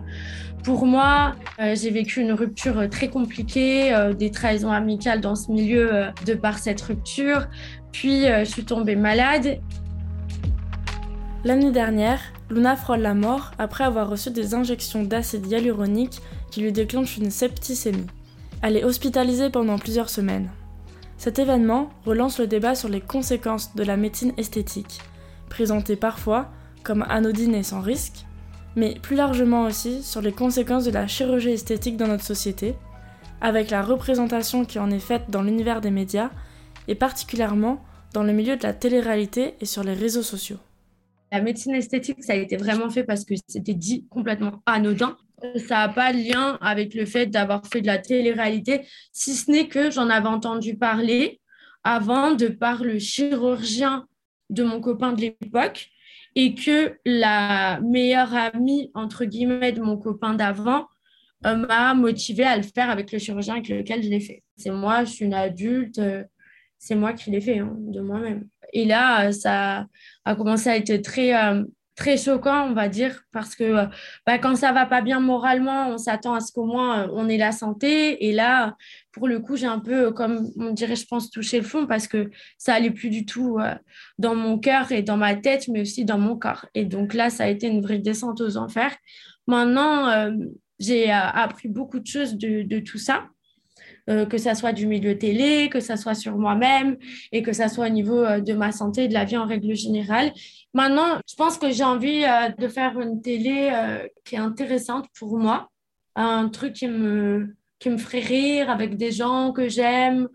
pour 0.64 0.86
moi. 0.86 1.36
Euh, 1.60 1.76
j'ai 1.76 1.90
vécu 1.90 2.20
une 2.20 2.32
rupture 2.32 2.88
très 2.90 3.08
compliquée, 3.08 3.94
des 4.18 4.32
trahisons 4.32 4.72
amicales 4.72 5.20
dans 5.20 5.36
ce 5.36 5.52
milieu 5.52 6.06
de 6.26 6.34
par 6.34 6.58
cette 6.58 6.80
rupture. 6.80 7.46
Puis, 7.92 8.24
je 8.26 8.44
suis 8.44 8.64
tombée 8.64 8.96
malade. 8.96 9.60
L'année 11.44 11.72
dernière, 11.72 12.20
Luna 12.50 12.76
frôle 12.76 13.00
la 13.00 13.14
mort 13.14 13.52
après 13.58 13.84
avoir 13.84 14.08
reçu 14.08 14.30
des 14.30 14.54
injections 14.54 15.02
d'acide 15.02 15.46
hyaluronique 15.46 16.20
qui 16.50 16.60
lui 16.60 16.72
déclenchent 16.72 17.18
une 17.18 17.30
septicémie. 17.30 18.06
Elle 18.62 18.76
est 18.76 18.84
hospitalisée 18.84 19.50
pendant 19.50 19.78
plusieurs 19.78 20.08
semaines. 20.08 20.48
Cet 21.22 21.38
événement 21.38 21.88
relance 22.04 22.40
le 22.40 22.48
débat 22.48 22.74
sur 22.74 22.88
les 22.88 23.00
conséquences 23.00 23.76
de 23.76 23.84
la 23.84 23.96
médecine 23.96 24.32
esthétique, 24.38 24.98
présentée 25.48 25.94
parfois 25.94 26.50
comme 26.82 27.06
anodine 27.08 27.54
et 27.54 27.62
sans 27.62 27.80
risque, 27.80 28.26
mais 28.74 28.96
plus 29.00 29.14
largement 29.14 29.62
aussi 29.62 30.02
sur 30.02 30.20
les 30.20 30.32
conséquences 30.32 30.84
de 30.84 30.90
la 30.90 31.06
chirurgie 31.06 31.50
esthétique 31.52 31.96
dans 31.96 32.08
notre 32.08 32.24
société, 32.24 32.74
avec 33.40 33.70
la 33.70 33.82
représentation 33.82 34.64
qui 34.64 34.80
en 34.80 34.90
est 34.90 34.98
faite 34.98 35.26
dans 35.28 35.44
l'univers 35.44 35.80
des 35.80 35.92
médias, 35.92 36.30
et 36.88 36.96
particulièrement 36.96 37.84
dans 38.12 38.24
le 38.24 38.32
milieu 38.32 38.56
de 38.56 38.64
la 38.64 38.74
télé-réalité 38.74 39.54
et 39.60 39.64
sur 39.64 39.84
les 39.84 39.94
réseaux 39.94 40.24
sociaux. 40.24 40.58
La 41.30 41.40
médecine 41.40 41.76
esthétique, 41.76 42.24
ça 42.24 42.32
a 42.32 42.36
été 42.36 42.56
vraiment 42.56 42.90
fait 42.90 43.04
parce 43.04 43.24
que 43.24 43.34
c'était 43.46 43.74
dit 43.74 44.08
complètement 44.10 44.60
anodin 44.66 45.16
ça 45.56 45.86
n'a 45.86 45.88
pas 45.88 46.12
de 46.12 46.18
lien 46.18 46.58
avec 46.60 46.94
le 46.94 47.06
fait 47.06 47.26
d'avoir 47.26 47.66
fait 47.66 47.80
de 47.80 47.86
la 47.86 47.98
télé-réalité, 47.98 48.82
si 49.12 49.34
ce 49.34 49.50
n'est 49.50 49.68
que 49.68 49.90
j'en 49.90 50.08
avais 50.08 50.28
entendu 50.28 50.76
parler 50.76 51.40
avant 51.84 52.34
de 52.34 52.48
par 52.48 52.84
le 52.84 52.98
chirurgien 52.98 54.06
de 54.50 54.62
mon 54.62 54.80
copain 54.80 55.12
de 55.12 55.20
l'époque 55.20 55.88
et 56.34 56.54
que 56.54 56.96
la 57.04 57.80
meilleure 57.80 58.34
amie, 58.34 58.90
entre 58.94 59.24
guillemets, 59.24 59.72
de 59.72 59.80
mon 59.80 59.96
copain 59.96 60.34
d'avant 60.34 60.86
euh, 61.46 61.56
m'a 61.56 61.94
motivée 61.94 62.44
à 62.44 62.56
le 62.56 62.62
faire 62.62 62.90
avec 62.90 63.12
le 63.12 63.18
chirurgien 63.18 63.54
avec 63.54 63.68
lequel 63.68 64.02
je 64.02 64.08
l'ai 64.08 64.20
fait. 64.20 64.42
C'est 64.56 64.70
moi, 64.70 65.04
je 65.04 65.10
suis 65.10 65.24
une 65.24 65.34
adulte, 65.34 65.98
euh, 65.98 66.24
c'est 66.78 66.94
moi 66.94 67.12
qui 67.12 67.30
l'ai 67.30 67.40
fait 67.40 67.58
hein, 67.58 67.74
de 67.78 68.00
moi-même. 68.00 68.46
Et 68.72 68.84
là, 68.84 69.26
euh, 69.26 69.32
ça 69.32 69.86
a 70.24 70.34
commencé 70.36 70.68
à 70.70 70.76
être 70.76 71.02
très 71.02 71.32
très 71.94 72.16
choquant, 72.16 72.68
on 72.68 72.72
va 72.72 72.88
dire, 72.88 73.22
parce 73.32 73.54
que 73.54 73.64
euh, 73.64 73.86
bah, 74.26 74.38
quand 74.38 74.56
ça 74.56 74.72
va 74.72 74.86
pas 74.86 75.02
bien 75.02 75.20
moralement, 75.20 75.88
on 75.88 75.98
s'attend 75.98 76.34
à 76.34 76.40
ce 76.40 76.52
qu'au 76.52 76.64
moins 76.64 77.04
euh, 77.04 77.08
on 77.12 77.28
ait 77.28 77.36
la 77.36 77.52
santé. 77.52 78.26
Et 78.26 78.32
là, 78.32 78.76
pour 79.12 79.28
le 79.28 79.40
coup, 79.40 79.56
j'ai 79.56 79.66
un 79.66 79.78
peu, 79.78 80.10
comme 80.10 80.50
on 80.56 80.70
dirait, 80.72 80.96
je 80.96 81.06
pense, 81.06 81.30
touché 81.30 81.58
le 81.58 81.64
fond 81.64 81.86
parce 81.86 82.08
que 82.08 82.30
ça 82.58 82.74
allait 82.74 82.90
plus 82.90 83.10
du 83.10 83.26
tout 83.26 83.58
euh, 83.60 83.74
dans 84.18 84.34
mon 84.34 84.58
cœur 84.58 84.90
et 84.92 85.02
dans 85.02 85.16
ma 85.16 85.34
tête, 85.34 85.68
mais 85.68 85.82
aussi 85.82 86.04
dans 86.04 86.18
mon 86.18 86.36
corps. 86.36 86.66
Et 86.74 86.84
donc 86.84 87.14
là, 87.14 87.30
ça 87.30 87.44
a 87.44 87.48
été 87.48 87.66
une 87.66 87.82
vraie 87.82 87.98
descente 87.98 88.40
aux 88.40 88.56
enfers. 88.56 88.96
Maintenant, 89.46 90.30
j'ai 90.78 91.10
appris 91.10 91.68
beaucoup 91.68 91.98
de 91.98 92.06
choses 92.06 92.36
de 92.36 92.78
tout 92.78 92.98
ça. 92.98 93.24
Que 94.08 94.36
ça 94.36 94.54
soit 94.54 94.72
du 94.72 94.86
milieu 94.86 95.16
télé, 95.16 95.68
que 95.68 95.78
ça 95.78 95.96
soit 95.96 96.14
sur 96.14 96.36
moi-même 96.36 96.96
et 97.30 97.42
que 97.42 97.52
ça 97.52 97.68
soit 97.68 97.86
au 97.86 97.90
niveau 97.90 98.24
de 98.40 98.52
ma 98.52 98.72
santé 98.72 99.04
et 99.04 99.08
de 99.08 99.14
la 99.14 99.24
vie 99.24 99.36
en 99.36 99.46
règle 99.46 99.74
générale. 99.74 100.32
Maintenant, 100.74 101.18
je 101.28 101.34
pense 101.34 101.58
que 101.58 101.70
j'ai 101.70 101.84
envie 101.84 102.24
euh, 102.24 102.48
de 102.56 102.68
faire 102.68 102.98
une 102.98 103.20
télé 103.20 103.70
euh, 103.72 104.06
qui 104.24 104.36
est 104.36 104.38
intéressante 104.38 105.06
pour 105.18 105.38
moi, 105.38 105.68
un 106.14 106.48
truc 106.48 106.72
qui 106.74 106.88
me, 106.88 107.54
qui 107.78 107.90
me 107.90 107.98
ferait 107.98 108.20
rire 108.20 108.70
avec 108.70 108.96
des 108.96 109.12
gens 109.12 109.52
que 109.52 109.68
j'aime, 109.68 110.28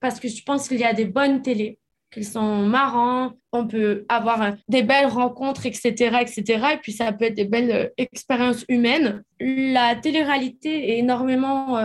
parce 0.00 0.18
que 0.18 0.28
je 0.28 0.42
pense 0.42 0.68
qu'il 0.68 0.78
y 0.78 0.84
a 0.84 0.94
des 0.94 1.04
bonnes 1.04 1.42
télés 1.42 1.78
qui 2.10 2.24
sont 2.24 2.66
marrants, 2.66 3.32
on 3.52 3.66
peut 3.66 4.04
avoir 4.08 4.42
euh, 4.42 4.50
des 4.68 4.82
belles 4.82 5.06
rencontres, 5.06 5.66
etc., 5.66 6.18
etc., 6.20 6.42
et 6.74 6.78
puis 6.78 6.92
ça 6.92 7.12
peut 7.12 7.26
être 7.26 7.36
des 7.36 7.44
belles 7.44 7.92
expériences 7.98 8.64
humaines. 8.68 9.22
La 9.40 9.94
télé-réalité 9.96 10.90
est 10.92 10.98
énormément 10.98 11.78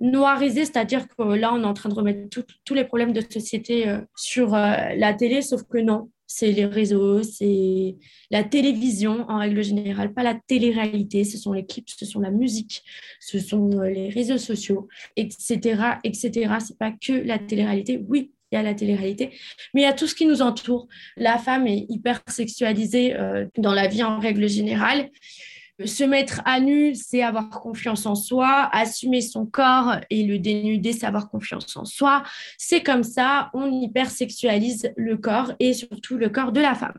noirisée, 0.00 0.64
c'est-à-dire 0.64 1.06
que 1.08 1.22
là, 1.22 1.52
on 1.52 1.62
est 1.62 1.66
en 1.66 1.74
train 1.74 1.88
de 1.88 1.94
remettre 1.94 2.44
tous 2.64 2.74
les 2.74 2.84
problèmes 2.84 3.12
de 3.12 3.20
société 3.20 3.98
sur 4.16 4.50
la 4.50 5.14
télé, 5.14 5.42
sauf 5.42 5.62
que 5.64 5.78
non, 5.78 6.10
c'est 6.28 6.52
les 6.52 6.66
réseaux, 6.66 7.22
c'est 7.22 7.96
la 8.30 8.44
télévision 8.44 9.24
en 9.28 9.38
règle 9.38 9.64
générale, 9.64 10.12
pas 10.12 10.22
la 10.22 10.38
télé-réalité, 10.46 11.24
ce 11.24 11.38
sont 11.38 11.54
les 11.54 11.64
clips, 11.64 11.88
ce 11.88 12.04
sont 12.04 12.20
la 12.20 12.30
musique, 12.30 12.84
ce 13.18 13.40
sont 13.40 13.70
euh, 13.72 13.88
les 13.88 14.10
réseaux 14.10 14.36
sociaux, 14.36 14.88
etc., 15.16 15.82
etc. 16.04 16.56
C'est 16.60 16.78
pas 16.78 16.92
que 16.92 17.12
la 17.12 17.38
télé-réalité. 17.38 18.04
Oui, 18.08 18.30
il 18.52 18.56
y 18.56 18.58
a 18.58 18.62
la 18.62 18.74
télé-réalité, 18.74 19.30
mais 19.72 19.80
il 19.80 19.84
y 19.84 19.86
a 19.86 19.94
tout 19.94 20.06
ce 20.06 20.14
qui 20.14 20.26
nous 20.26 20.42
entoure. 20.42 20.86
La 21.16 21.38
femme 21.38 21.66
est 21.66 21.86
hyper 21.88 22.20
sexualisée 22.28 23.16
euh, 23.16 23.46
dans 23.56 23.72
la 23.72 23.88
vie 23.88 24.02
en 24.02 24.20
règle 24.20 24.48
générale. 24.48 25.10
Se 25.84 26.02
mettre 26.02 26.42
à 26.44 26.58
nu, 26.58 26.94
c'est 26.96 27.22
avoir 27.22 27.50
confiance 27.50 28.04
en 28.04 28.16
soi, 28.16 28.68
assumer 28.72 29.20
son 29.20 29.46
corps 29.46 29.96
et 30.10 30.24
le 30.24 30.40
dénuder, 30.40 30.92
c'est 30.92 31.06
avoir 31.06 31.30
confiance 31.30 31.76
en 31.76 31.84
soi. 31.84 32.24
C'est 32.56 32.82
comme 32.82 33.04
ça, 33.04 33.50
on 33.54 33.70
hypersexualise 33.70 34.92
le 34.96 35.16
corps 35.16 35.52
et 35.60 35.74
surtout 35.74 36.16
le 36.16 36.30
corps 36.30 36.50
de 36.50 36.60
la 36.60 36.74
femme. 36.74 36.98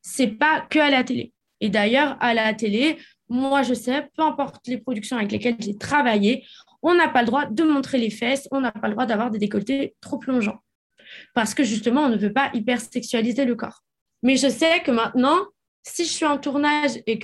C'est 0.00 0.28
pas 0.28 0.62
que 0.62 0.78
à 0.78 0.88
la 0.88 1.04
télé. 1.04 1.34
Et 1.60 1.68
d'ailleurs, 1.68 2.16
à 2.20 2.32
la 2.32 2.54
télé, 2.54 2.96
moi 3.28 3.62
je 3.62 3.74
sais, 3.74 4.08
peu 4.16 4.22
importe 4.22 4.66
les 4.66 4.78
productions 4.78 5.18
avec 5.18 5.32
lesquelles 5.32 5.56
j'ai 5.58 5.76
travaillé, 5.76 6.44
on 6.82 6.94
n'a 6.94 7.08
pas 7.08 7.20
le 7.20 7.26
droit 7.26 7.46
de 7.46 7.64
montrer 7.64 7.98
les 7.98 8.10
fesses, 8.10 8.48
on 8.50 8.60
n'a 8.60 8.72
pas 8.72 8.88
le 8.88 8.94
droit 8.94 9.06
d'avoir 9.06 9.30
des 9.30 9.38
décolletés 9.38 9.94
trop 10.00 10.18
plongeants. 10.18 10.60
Parce 11.34 11.52
que 11.52 11.64
justement, 11.64 12.02
on 12.02 12.08
ne 12.08 12.16
veut 12.16 12.32
pas 12.32 12.50
hypersexualiser 12.54 13.44
le 13.44 13.56
corps. 13.56 13.82
Mais 14.22 14.36
je 14.36 14.48
sais 14.48 14.80
que 14.80 14.90
maintenant, 14.90 15.38
si 15.82 16.04
je 16.04 16.10
suis 16.10 16.24
en 16.24 16.38
tournage 16.38 17.00
et 17.06 17.18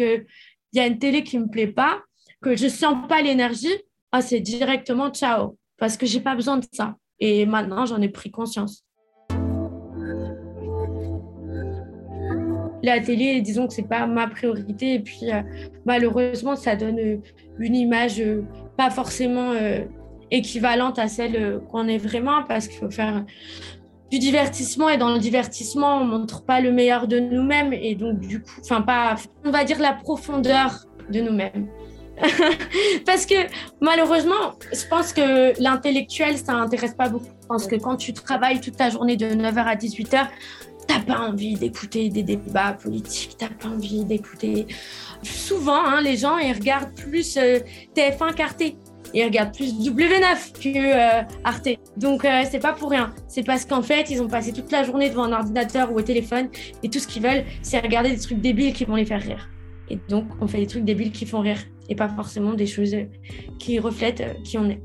qu'il 0.73 0.81
y 0.81 0.85
a 0.85 0.87
une 0.87 0.99
télé 0.99 1.23
qui 1.23 1.39
me 1.39 1.47
plaît 1.47 1.67
pas, 1.67 2.01
que 2.41 2.57
je 2.57 2.69
sens 2.69 3.07
pas 3.09 3.23
l'énergie, 3.23 3.77
ah, 4.11 4.21
c'est 4.21 4.41
directement 4.41 5.11
ciao. 5.11 5.57
Parce 5.79 5.97
que 5.97 6.07
je 6.07 6.17
n'ai 6.17 6.23
pas 6.25 6.35
besoin 6.35 6.59
de 6.59 6.67
ça. 6.73 6.97
Et 7.19 7.47
maintenant, 7.47 7.87
j'en 7.87 8.01
ai 8.01 8.09
pris 8.09 8.31
conscience. 8.31 8.85
la 12.83 13.01
télé, 13.01 13.41
disons 13.41 13.67
que 13.67 13.75
c'est 13.75 13.89
pas 13.89 14.07
ma 14.07 14.27
priorité. 14.29 14.95
Et 14.95 15.01
puis, 15.01 15.31
euh, 15.31 15.43
malheureusement, 15.85 16.57
ça 16.57 16.77
donne 16.77 16.99
euh, 16.99 17.17
une 17.59 17.77
image 17.77 18.21
euh, 18.21 18.43
pas 18.77 18.91
forcément 18.91 19.53
équivalente 20.31 20.99
à 20.99 21.09
celle 21.09 21.61
qu'on 21.71 21.89
est 21.89 21.99
vraiment, 21.99 22.43
parce 22.43 22.67
qu'il 22.67 22.79
faut 22.79 22.91
faire 22.91 23.25
du 24.13 24.19
divertissement. 24.19 24.91
Et 24.91 24.99
dans 24.99 25.11
le 25.11 25.19
divertissement, 25.19 25.97
on 26.03 26.05
montre 26.05 26.43
pas 26.45 26.61
le 26.61 26.71
meilleur 26.71 27.09
de 27.09 27.19
nous-mêmes. 27.19 27.73
Et 27.73 27.95
donc, 27.95 28.21
du 28.21 28.43
coup, 28.43 28.61
enfin, 28.61 28.83
pas, 28.83 29.17
on 29.45 29.51
va 29.51 29.65
dire 29.65 29.81
la 29.81 29.95
profondeur 29.95 30.85
de 31.11 31.21
nous-mêmes. 31.23 31.69
parce 33.07 33.25
que 33.25 33.35
malheureusement, 33.81 34.53
je 34.71 34.87
pense 34.87 35.15
que 35.15 35.59
l'intellectuel, 35.61 36.37
ça 36.37 36.53
n'intéresse 36.53 36.95
pas 36.95 37.09
beaucoup. 37.09 37.25
Je 37.41 37.47
pense 37.47 37.67
que 37.67 37.77
quand 37.77 37.97
tu 37.97 38.13
travailles 38.13 38.61
toute 38.61 38.77
ta 38.77 38.91
journée 38.91 39.17
de 39.17 39.27
9h 39.27 39.65
à 39.65 39.77
18h, 39.77 40.27
t'as 40.87 41.01
pas 41.01 41.21
envie 41.21 41.55
d'écouter 41.55 42.11
des 42.11 42.23
débats 42.23 42.75
politiques, 42.75 43.37
t'as 43.39 43.49
pas 43.49 43.69
envie 43.69 44.05
d'écouter. 44.05 44.67
Souvent, 45.23 45.83
hein, 45.85 46.03
les 46.03 46.19
gens, 46.19 46.37
ils 46.37 46.53
regardent 46.53 46.95
plus 46.95 47.39
euh, 47.39 47.61
TF1 47.97 48.35
qu'Arte. 48.35 48.63
Ils 49.15 49.25
regardent 49.25 49.55
plus 49.55 49.75
W9 49.75 50.53
que 50.63 51.21
euh, 51.21 51.23
Arte. 51.45 51.69
Donc, 51.97 52.25
euh, 52.25 52.43
c'est 52.51 52.61
pas 52.61 52.73
pour 52.73 52.91
rien. 52.91 53.13
C'est 53.29 53.45
parce 53.45 53.65
qu'en 53.65 53.83
fait, 53.83 54.11
ils 54.11 54.23
ont 54.23 54.29
passé 54.29 54.53
toute 54.53 54.73
la 54.73 54.85
journée 54.85 55.11
devant 55.11 55.25
un 55.25 55.33
ordinateur 55.33 55.93
ou 55.93 55.97
au 55.99 56.03
téléphone 56.03 56.49
et 56.83 56.89
tout 56.89 56.99
ce 56.99 57.07
qu'ils 57.07 57.23
veulent, 57.23 57.45
c'est 57.63 57.79
regarder 57.81 58.11
des 58.11 58.19
trucs 58.19 58.41
débiles 58.41 58.73
qui 58.73 58.85
vont 58.85 58.97
les 58.97 59.05
faire 59.05 59.21
rire. 59.21 59.49
Et 59.91 59.99
donc, 60.09 60.27
on 60.41 60.47
fait 60.47 60.59
des 60.59 60.67
trucs 60.67 60.85
débiles 60.85 61.13
qui 61.13 61.27
font 61.27 61.41
rire 61.41 61.59
et 61.89 61.95
pas 61.95 62.09
forcément 62.09 62.55
des 62.55 62.67
choses 62.67 62.97
qui 63.59 63.79
reflètent 63.79 64.43
qui 64.45 64.57
on 64.57 64.71
est. 64.71 64.81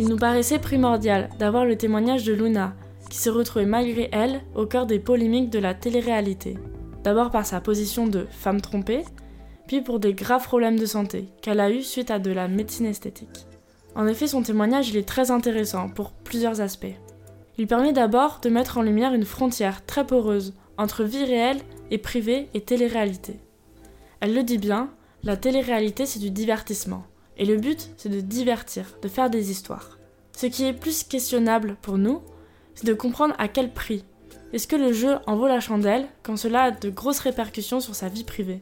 Il 0.00 0.08
nous 0.08 0.16
paraissait 0.16 0.58
primordial 0.58 1.28
d'avoir 1.38 1.64
le 1.64 1.76
témoignage 1.76 2.24
de 2.24 2.32
Luna, 2.32 2.74
qui 3.10 3.18
se 3.18 3.30
retrouvait 3.30 3.66
malgré 3.66 4.08
elle 4.12 4.42
au 4.54 4.64
cœur 4.64 4.86
des 4.86 4.98
polémiques 4.98 5.50
de 5.50 5.58
la 5.58 5.74
télé-réalité. 5.74 6.56
D'abord 7.08 7.30
par 7.30 7.46
sa 7.46 7.62
position 7.62 8.06
de 8.06 8.26
femme 8.30 8.60
trompée, 8.60 9.02
puis 9.66 9.80
pour 9.80 9.98
des 9.98 10.12
graves 10.12 10.44
problèmes 10.44 10.78
de 10.78 10.84
santé 10.84 11.30
qu'elle 11.40 11.58
a 11.58 11.70
eu 11.70 11.82
suite 11.82 12.10
à 12.10 12.18
de 12.18 12.30
la 12.30 12.48
médecine 12.48 12.84
esthétique. 12.84 13.46
En 13.94 14.06
effet, 14.06 14.26
son 14.26 14.42
témoignage 14.42 14.94
est 14.94 15.08
très 15.08 15.30
intéressant 15.30 15.88
pour 15.88 16.12
plusieurs 16.12 16.60
aspects. 16.60 16.98
Il 17.56 17.66
permet 17.66 17.94
d'abord 17.94 18.40
de 18.42 18.50
mettre 18.50 18.76
en 18.76 18.82
lumière 18.82 19.14
une 19.14 19.24
frontière 19.24 19.86
très 19.86 20.06
poreuse 20.06 20.52
entre 20.76 21.02
vie 21.02 21.24
réelle 21.24 21.62
et 21.90 21.96
privée 21.96 22.50
et 22.52 22.60
télé-réalité. 22.60 23.40
Elle 24.20 24.34
le 24.34 24.42
dit 24.42 24.58
bien, 24.58 24.90
la 25.22 25.38
télé-réalité 25.38 26.04
c'est 26.04 26.20
du 26.20 26.30
divertissement. 26.30 27.04
Et 27.38 27.46
le 27.46 27.56
but, 27.56 27.88
c'est 27.96 28.10
de 28.10 28.20
divertir, 28.20 28.98
de 29.00 29.08
faire 29.08 29.30
des 29.30 29.50
histoires. 29.50 29.96
Ce 30.36 30.44
qui 30.44 30.66
est 30.66 30.74
plus 30.74 31.04
questionnable 31.04 31.78
pour 31.80 31.96
nous, 31.96 32.20
c'est 32.74 32.86
de 32.86 32.92
comprendre 32.92 33.34
à 33.38 33.48
quel 33.48 33.72
prix. 33.72 34.04
Est-ce 34.54 34.66
que 34.66 34.76
le 34.76 34.94
jeu 34.94 35.16
en 35.26 35.36
vaut 35.36 35.46
la 35.46 35.60
chandelle 35.60 36.06
quand 36.22 36.38
cela 36.38 36.62
a 36.62 36.70
de 36.70 36.88
grosses 36.88 37.18
répercussions 37.18 37.80
sur 37.80 37.94
sa 37.94 38.08
vie 38.08 38.24
privée? 38.24 38.60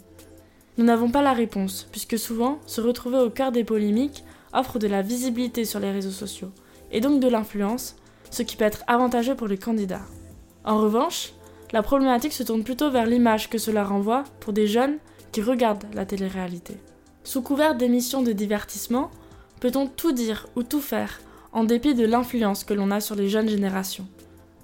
Nous 0.79 0.85
n'avons 0.85 1.11
pas 1.11 1.23
la 1.23 1.33
réponse, 1.33 1.87
puisque 1.93 2.19
souvent, 2.19 2.59
se 2.67 2.81
retrouver 2.81 3.19
au 3.19 3.31
cœur 3.31 3.53
des 3.53 3.63
polémiques 3.63 4.25
offre 4.53 4.81
de 4.81 4.89
la 4.89 5.03
visibilité 5.03 5.65
sur 5.65 5.79
les 5.79 5.93
réseaux 5.93 6.11
sociaux, 6.11 6.51
et 6.91 7.01
donc 7.01 7.21
de 7.21 7.29
l'influence, 7.29 7.95
ce 8.33 8.43
qui 8.43 8.57
peut 8.57 8.65
être 8.65 8.83
avantageux 8.89 9.37
pour 9.37 9.47
les 9.47 9.59
candidats. 9.59 10.05
En 10.65 10.79
revanche, 10.79 11.33
la 11.73 11.83
problématique 11.83 12.33
se 12.33 12.43
tourne 12.43 12.65
plutôt 12.65 12.91
vers 12.91 13.07
l'image 13.07 13.49
que 13.49 13.59
cela 13.59 13.85
renvoie 13.85 14.25
pour 14.41 14.53
des 14.53 14.67
jeunes 14.67 14.99
qui 15.31 15.41
regardent 15.41 15.87
la 15.95 16.05
télé-réalité. 16.05 16.79
Sous 17.23 17.43
couvert 17.43 17.77
d'émissions 17.77 18.23
de 18.23 18.33
divertissement, 18.33 19.11
peut-on 19.61 19.87
tout 19.87 20.13
dire 20.13 20.49
ou 20.57 20.65
tout 20.65 20.81
faire 20.81 21.21
en 21.53 21.63
dépit 21.63 21.95
de 21.95 22.07
l'influence 22.07 22.65
que 22.65 22.75
l'on 22.75 22.91
a 22.91 23.01
sur 23.01 23.15
les 23.15 23.29
jeunes 23.29 23.49
générations? 23.49 24.09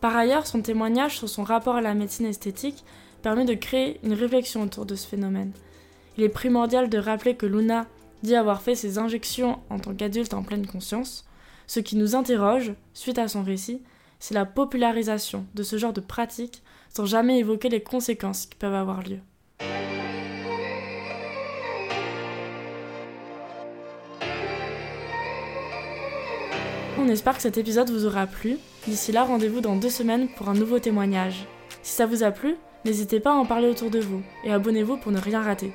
Par 0.02 0.16
ailleurs, 0.16 0.48
son 0.48 0.62
témoignage 0.62 1.16
sur 1.16 1.28
son 1.28 1.44
rapport 1.44 1.76
à 1.76 1.80
la 1.80 1.94
médecine 1.94 2.26
esthétique 2.26 2.84
permet 3.22 3.44
de 3.44 3.54
créer 3.54 4.00
une 4.02 4.14
réflexion 4.14 4.62
autour 4.62 4.84
de 4.84 4.96
ce 4.96 5.06
phénomène. 5.06 5.52
Il 6.18 6.24
est 6.24 6.28
primordial 6.28 6.90
de 6.90 6.98
rappeler 6.98 7.36
que 7.36 7.46
Luna 7.46 7.86
dit 8.24 8.34
avoir 8.34 8.62
fait 8.62 8.74
ses 8.74 8.98
injections 8.98 9.60
en 9.70 9.78
tant 9.78 9.94
qu'adulte 9.94 10.34
en 10.34 10.42
pleine 10.42 10.66
conscience. 10.66 11.24
Ce 11.68 11.78
qui 11.78 11.94
nous 11.94 12.16
interroge, 12.16 12.74
suite 12.94 13.18
à 13.18 13.28
son 13.28 13.44
récit, 13.44 13.80
c'est 14.18 14.34
la 14.34 14.44
popularisation 14.44 15.46
de 15.54 15.62
ce 15.62 15.78
genre 15.78 15.92
de 15.92 16.00
pratique 16.00 16.64
sans 16.88 17.06
jamais 17.06 17.38
évoquer 17.38 17.68
les 17.68 17.82
conséquences 17.84 18.46
qui 18.46 18.56
peuvent 18.56 18.74
avoir 18.74 19.04
lieu. 19.04 19.20
On 27.04 27.08
espère 27.08 27.34
que 27.34 27.42
cet 27.42 27.58
épisode 27.58 27.90
vous 27.90 28.06
aura 28.06 28.28
plu. 28.28 28.58
D'ici 28.86 29.10
là, 29.10 29.24
rendez-vous 29.24 29.60
dans 29.60 29.74
deux 29.74 29.90
semaines 29.90 30.28
pour 30.36 30.48
un 30.48 30.54
nouveau 30.54 30.78
témoignage. 30.78 31.48
Si 31.82 31.94
ça 31.96 32.06
vous 32.06 32.22
a 32.22 32.30
plu, 32.30 32.54
n'hésitez 32.84 33.18
pas 33.18 33.32
à 33.32 33.34
en 33.34 33.44
parler 33.44 33.68
autour 33.68 33.90
de 33.90 33.98
vous 33.98 34.22
et 34.44 34.52
abonnez-vous 34.52 34.98
pour 34.98 35.10
ne 35.10 35.18
rien 35.18 35.42
rater. 35.42 35.72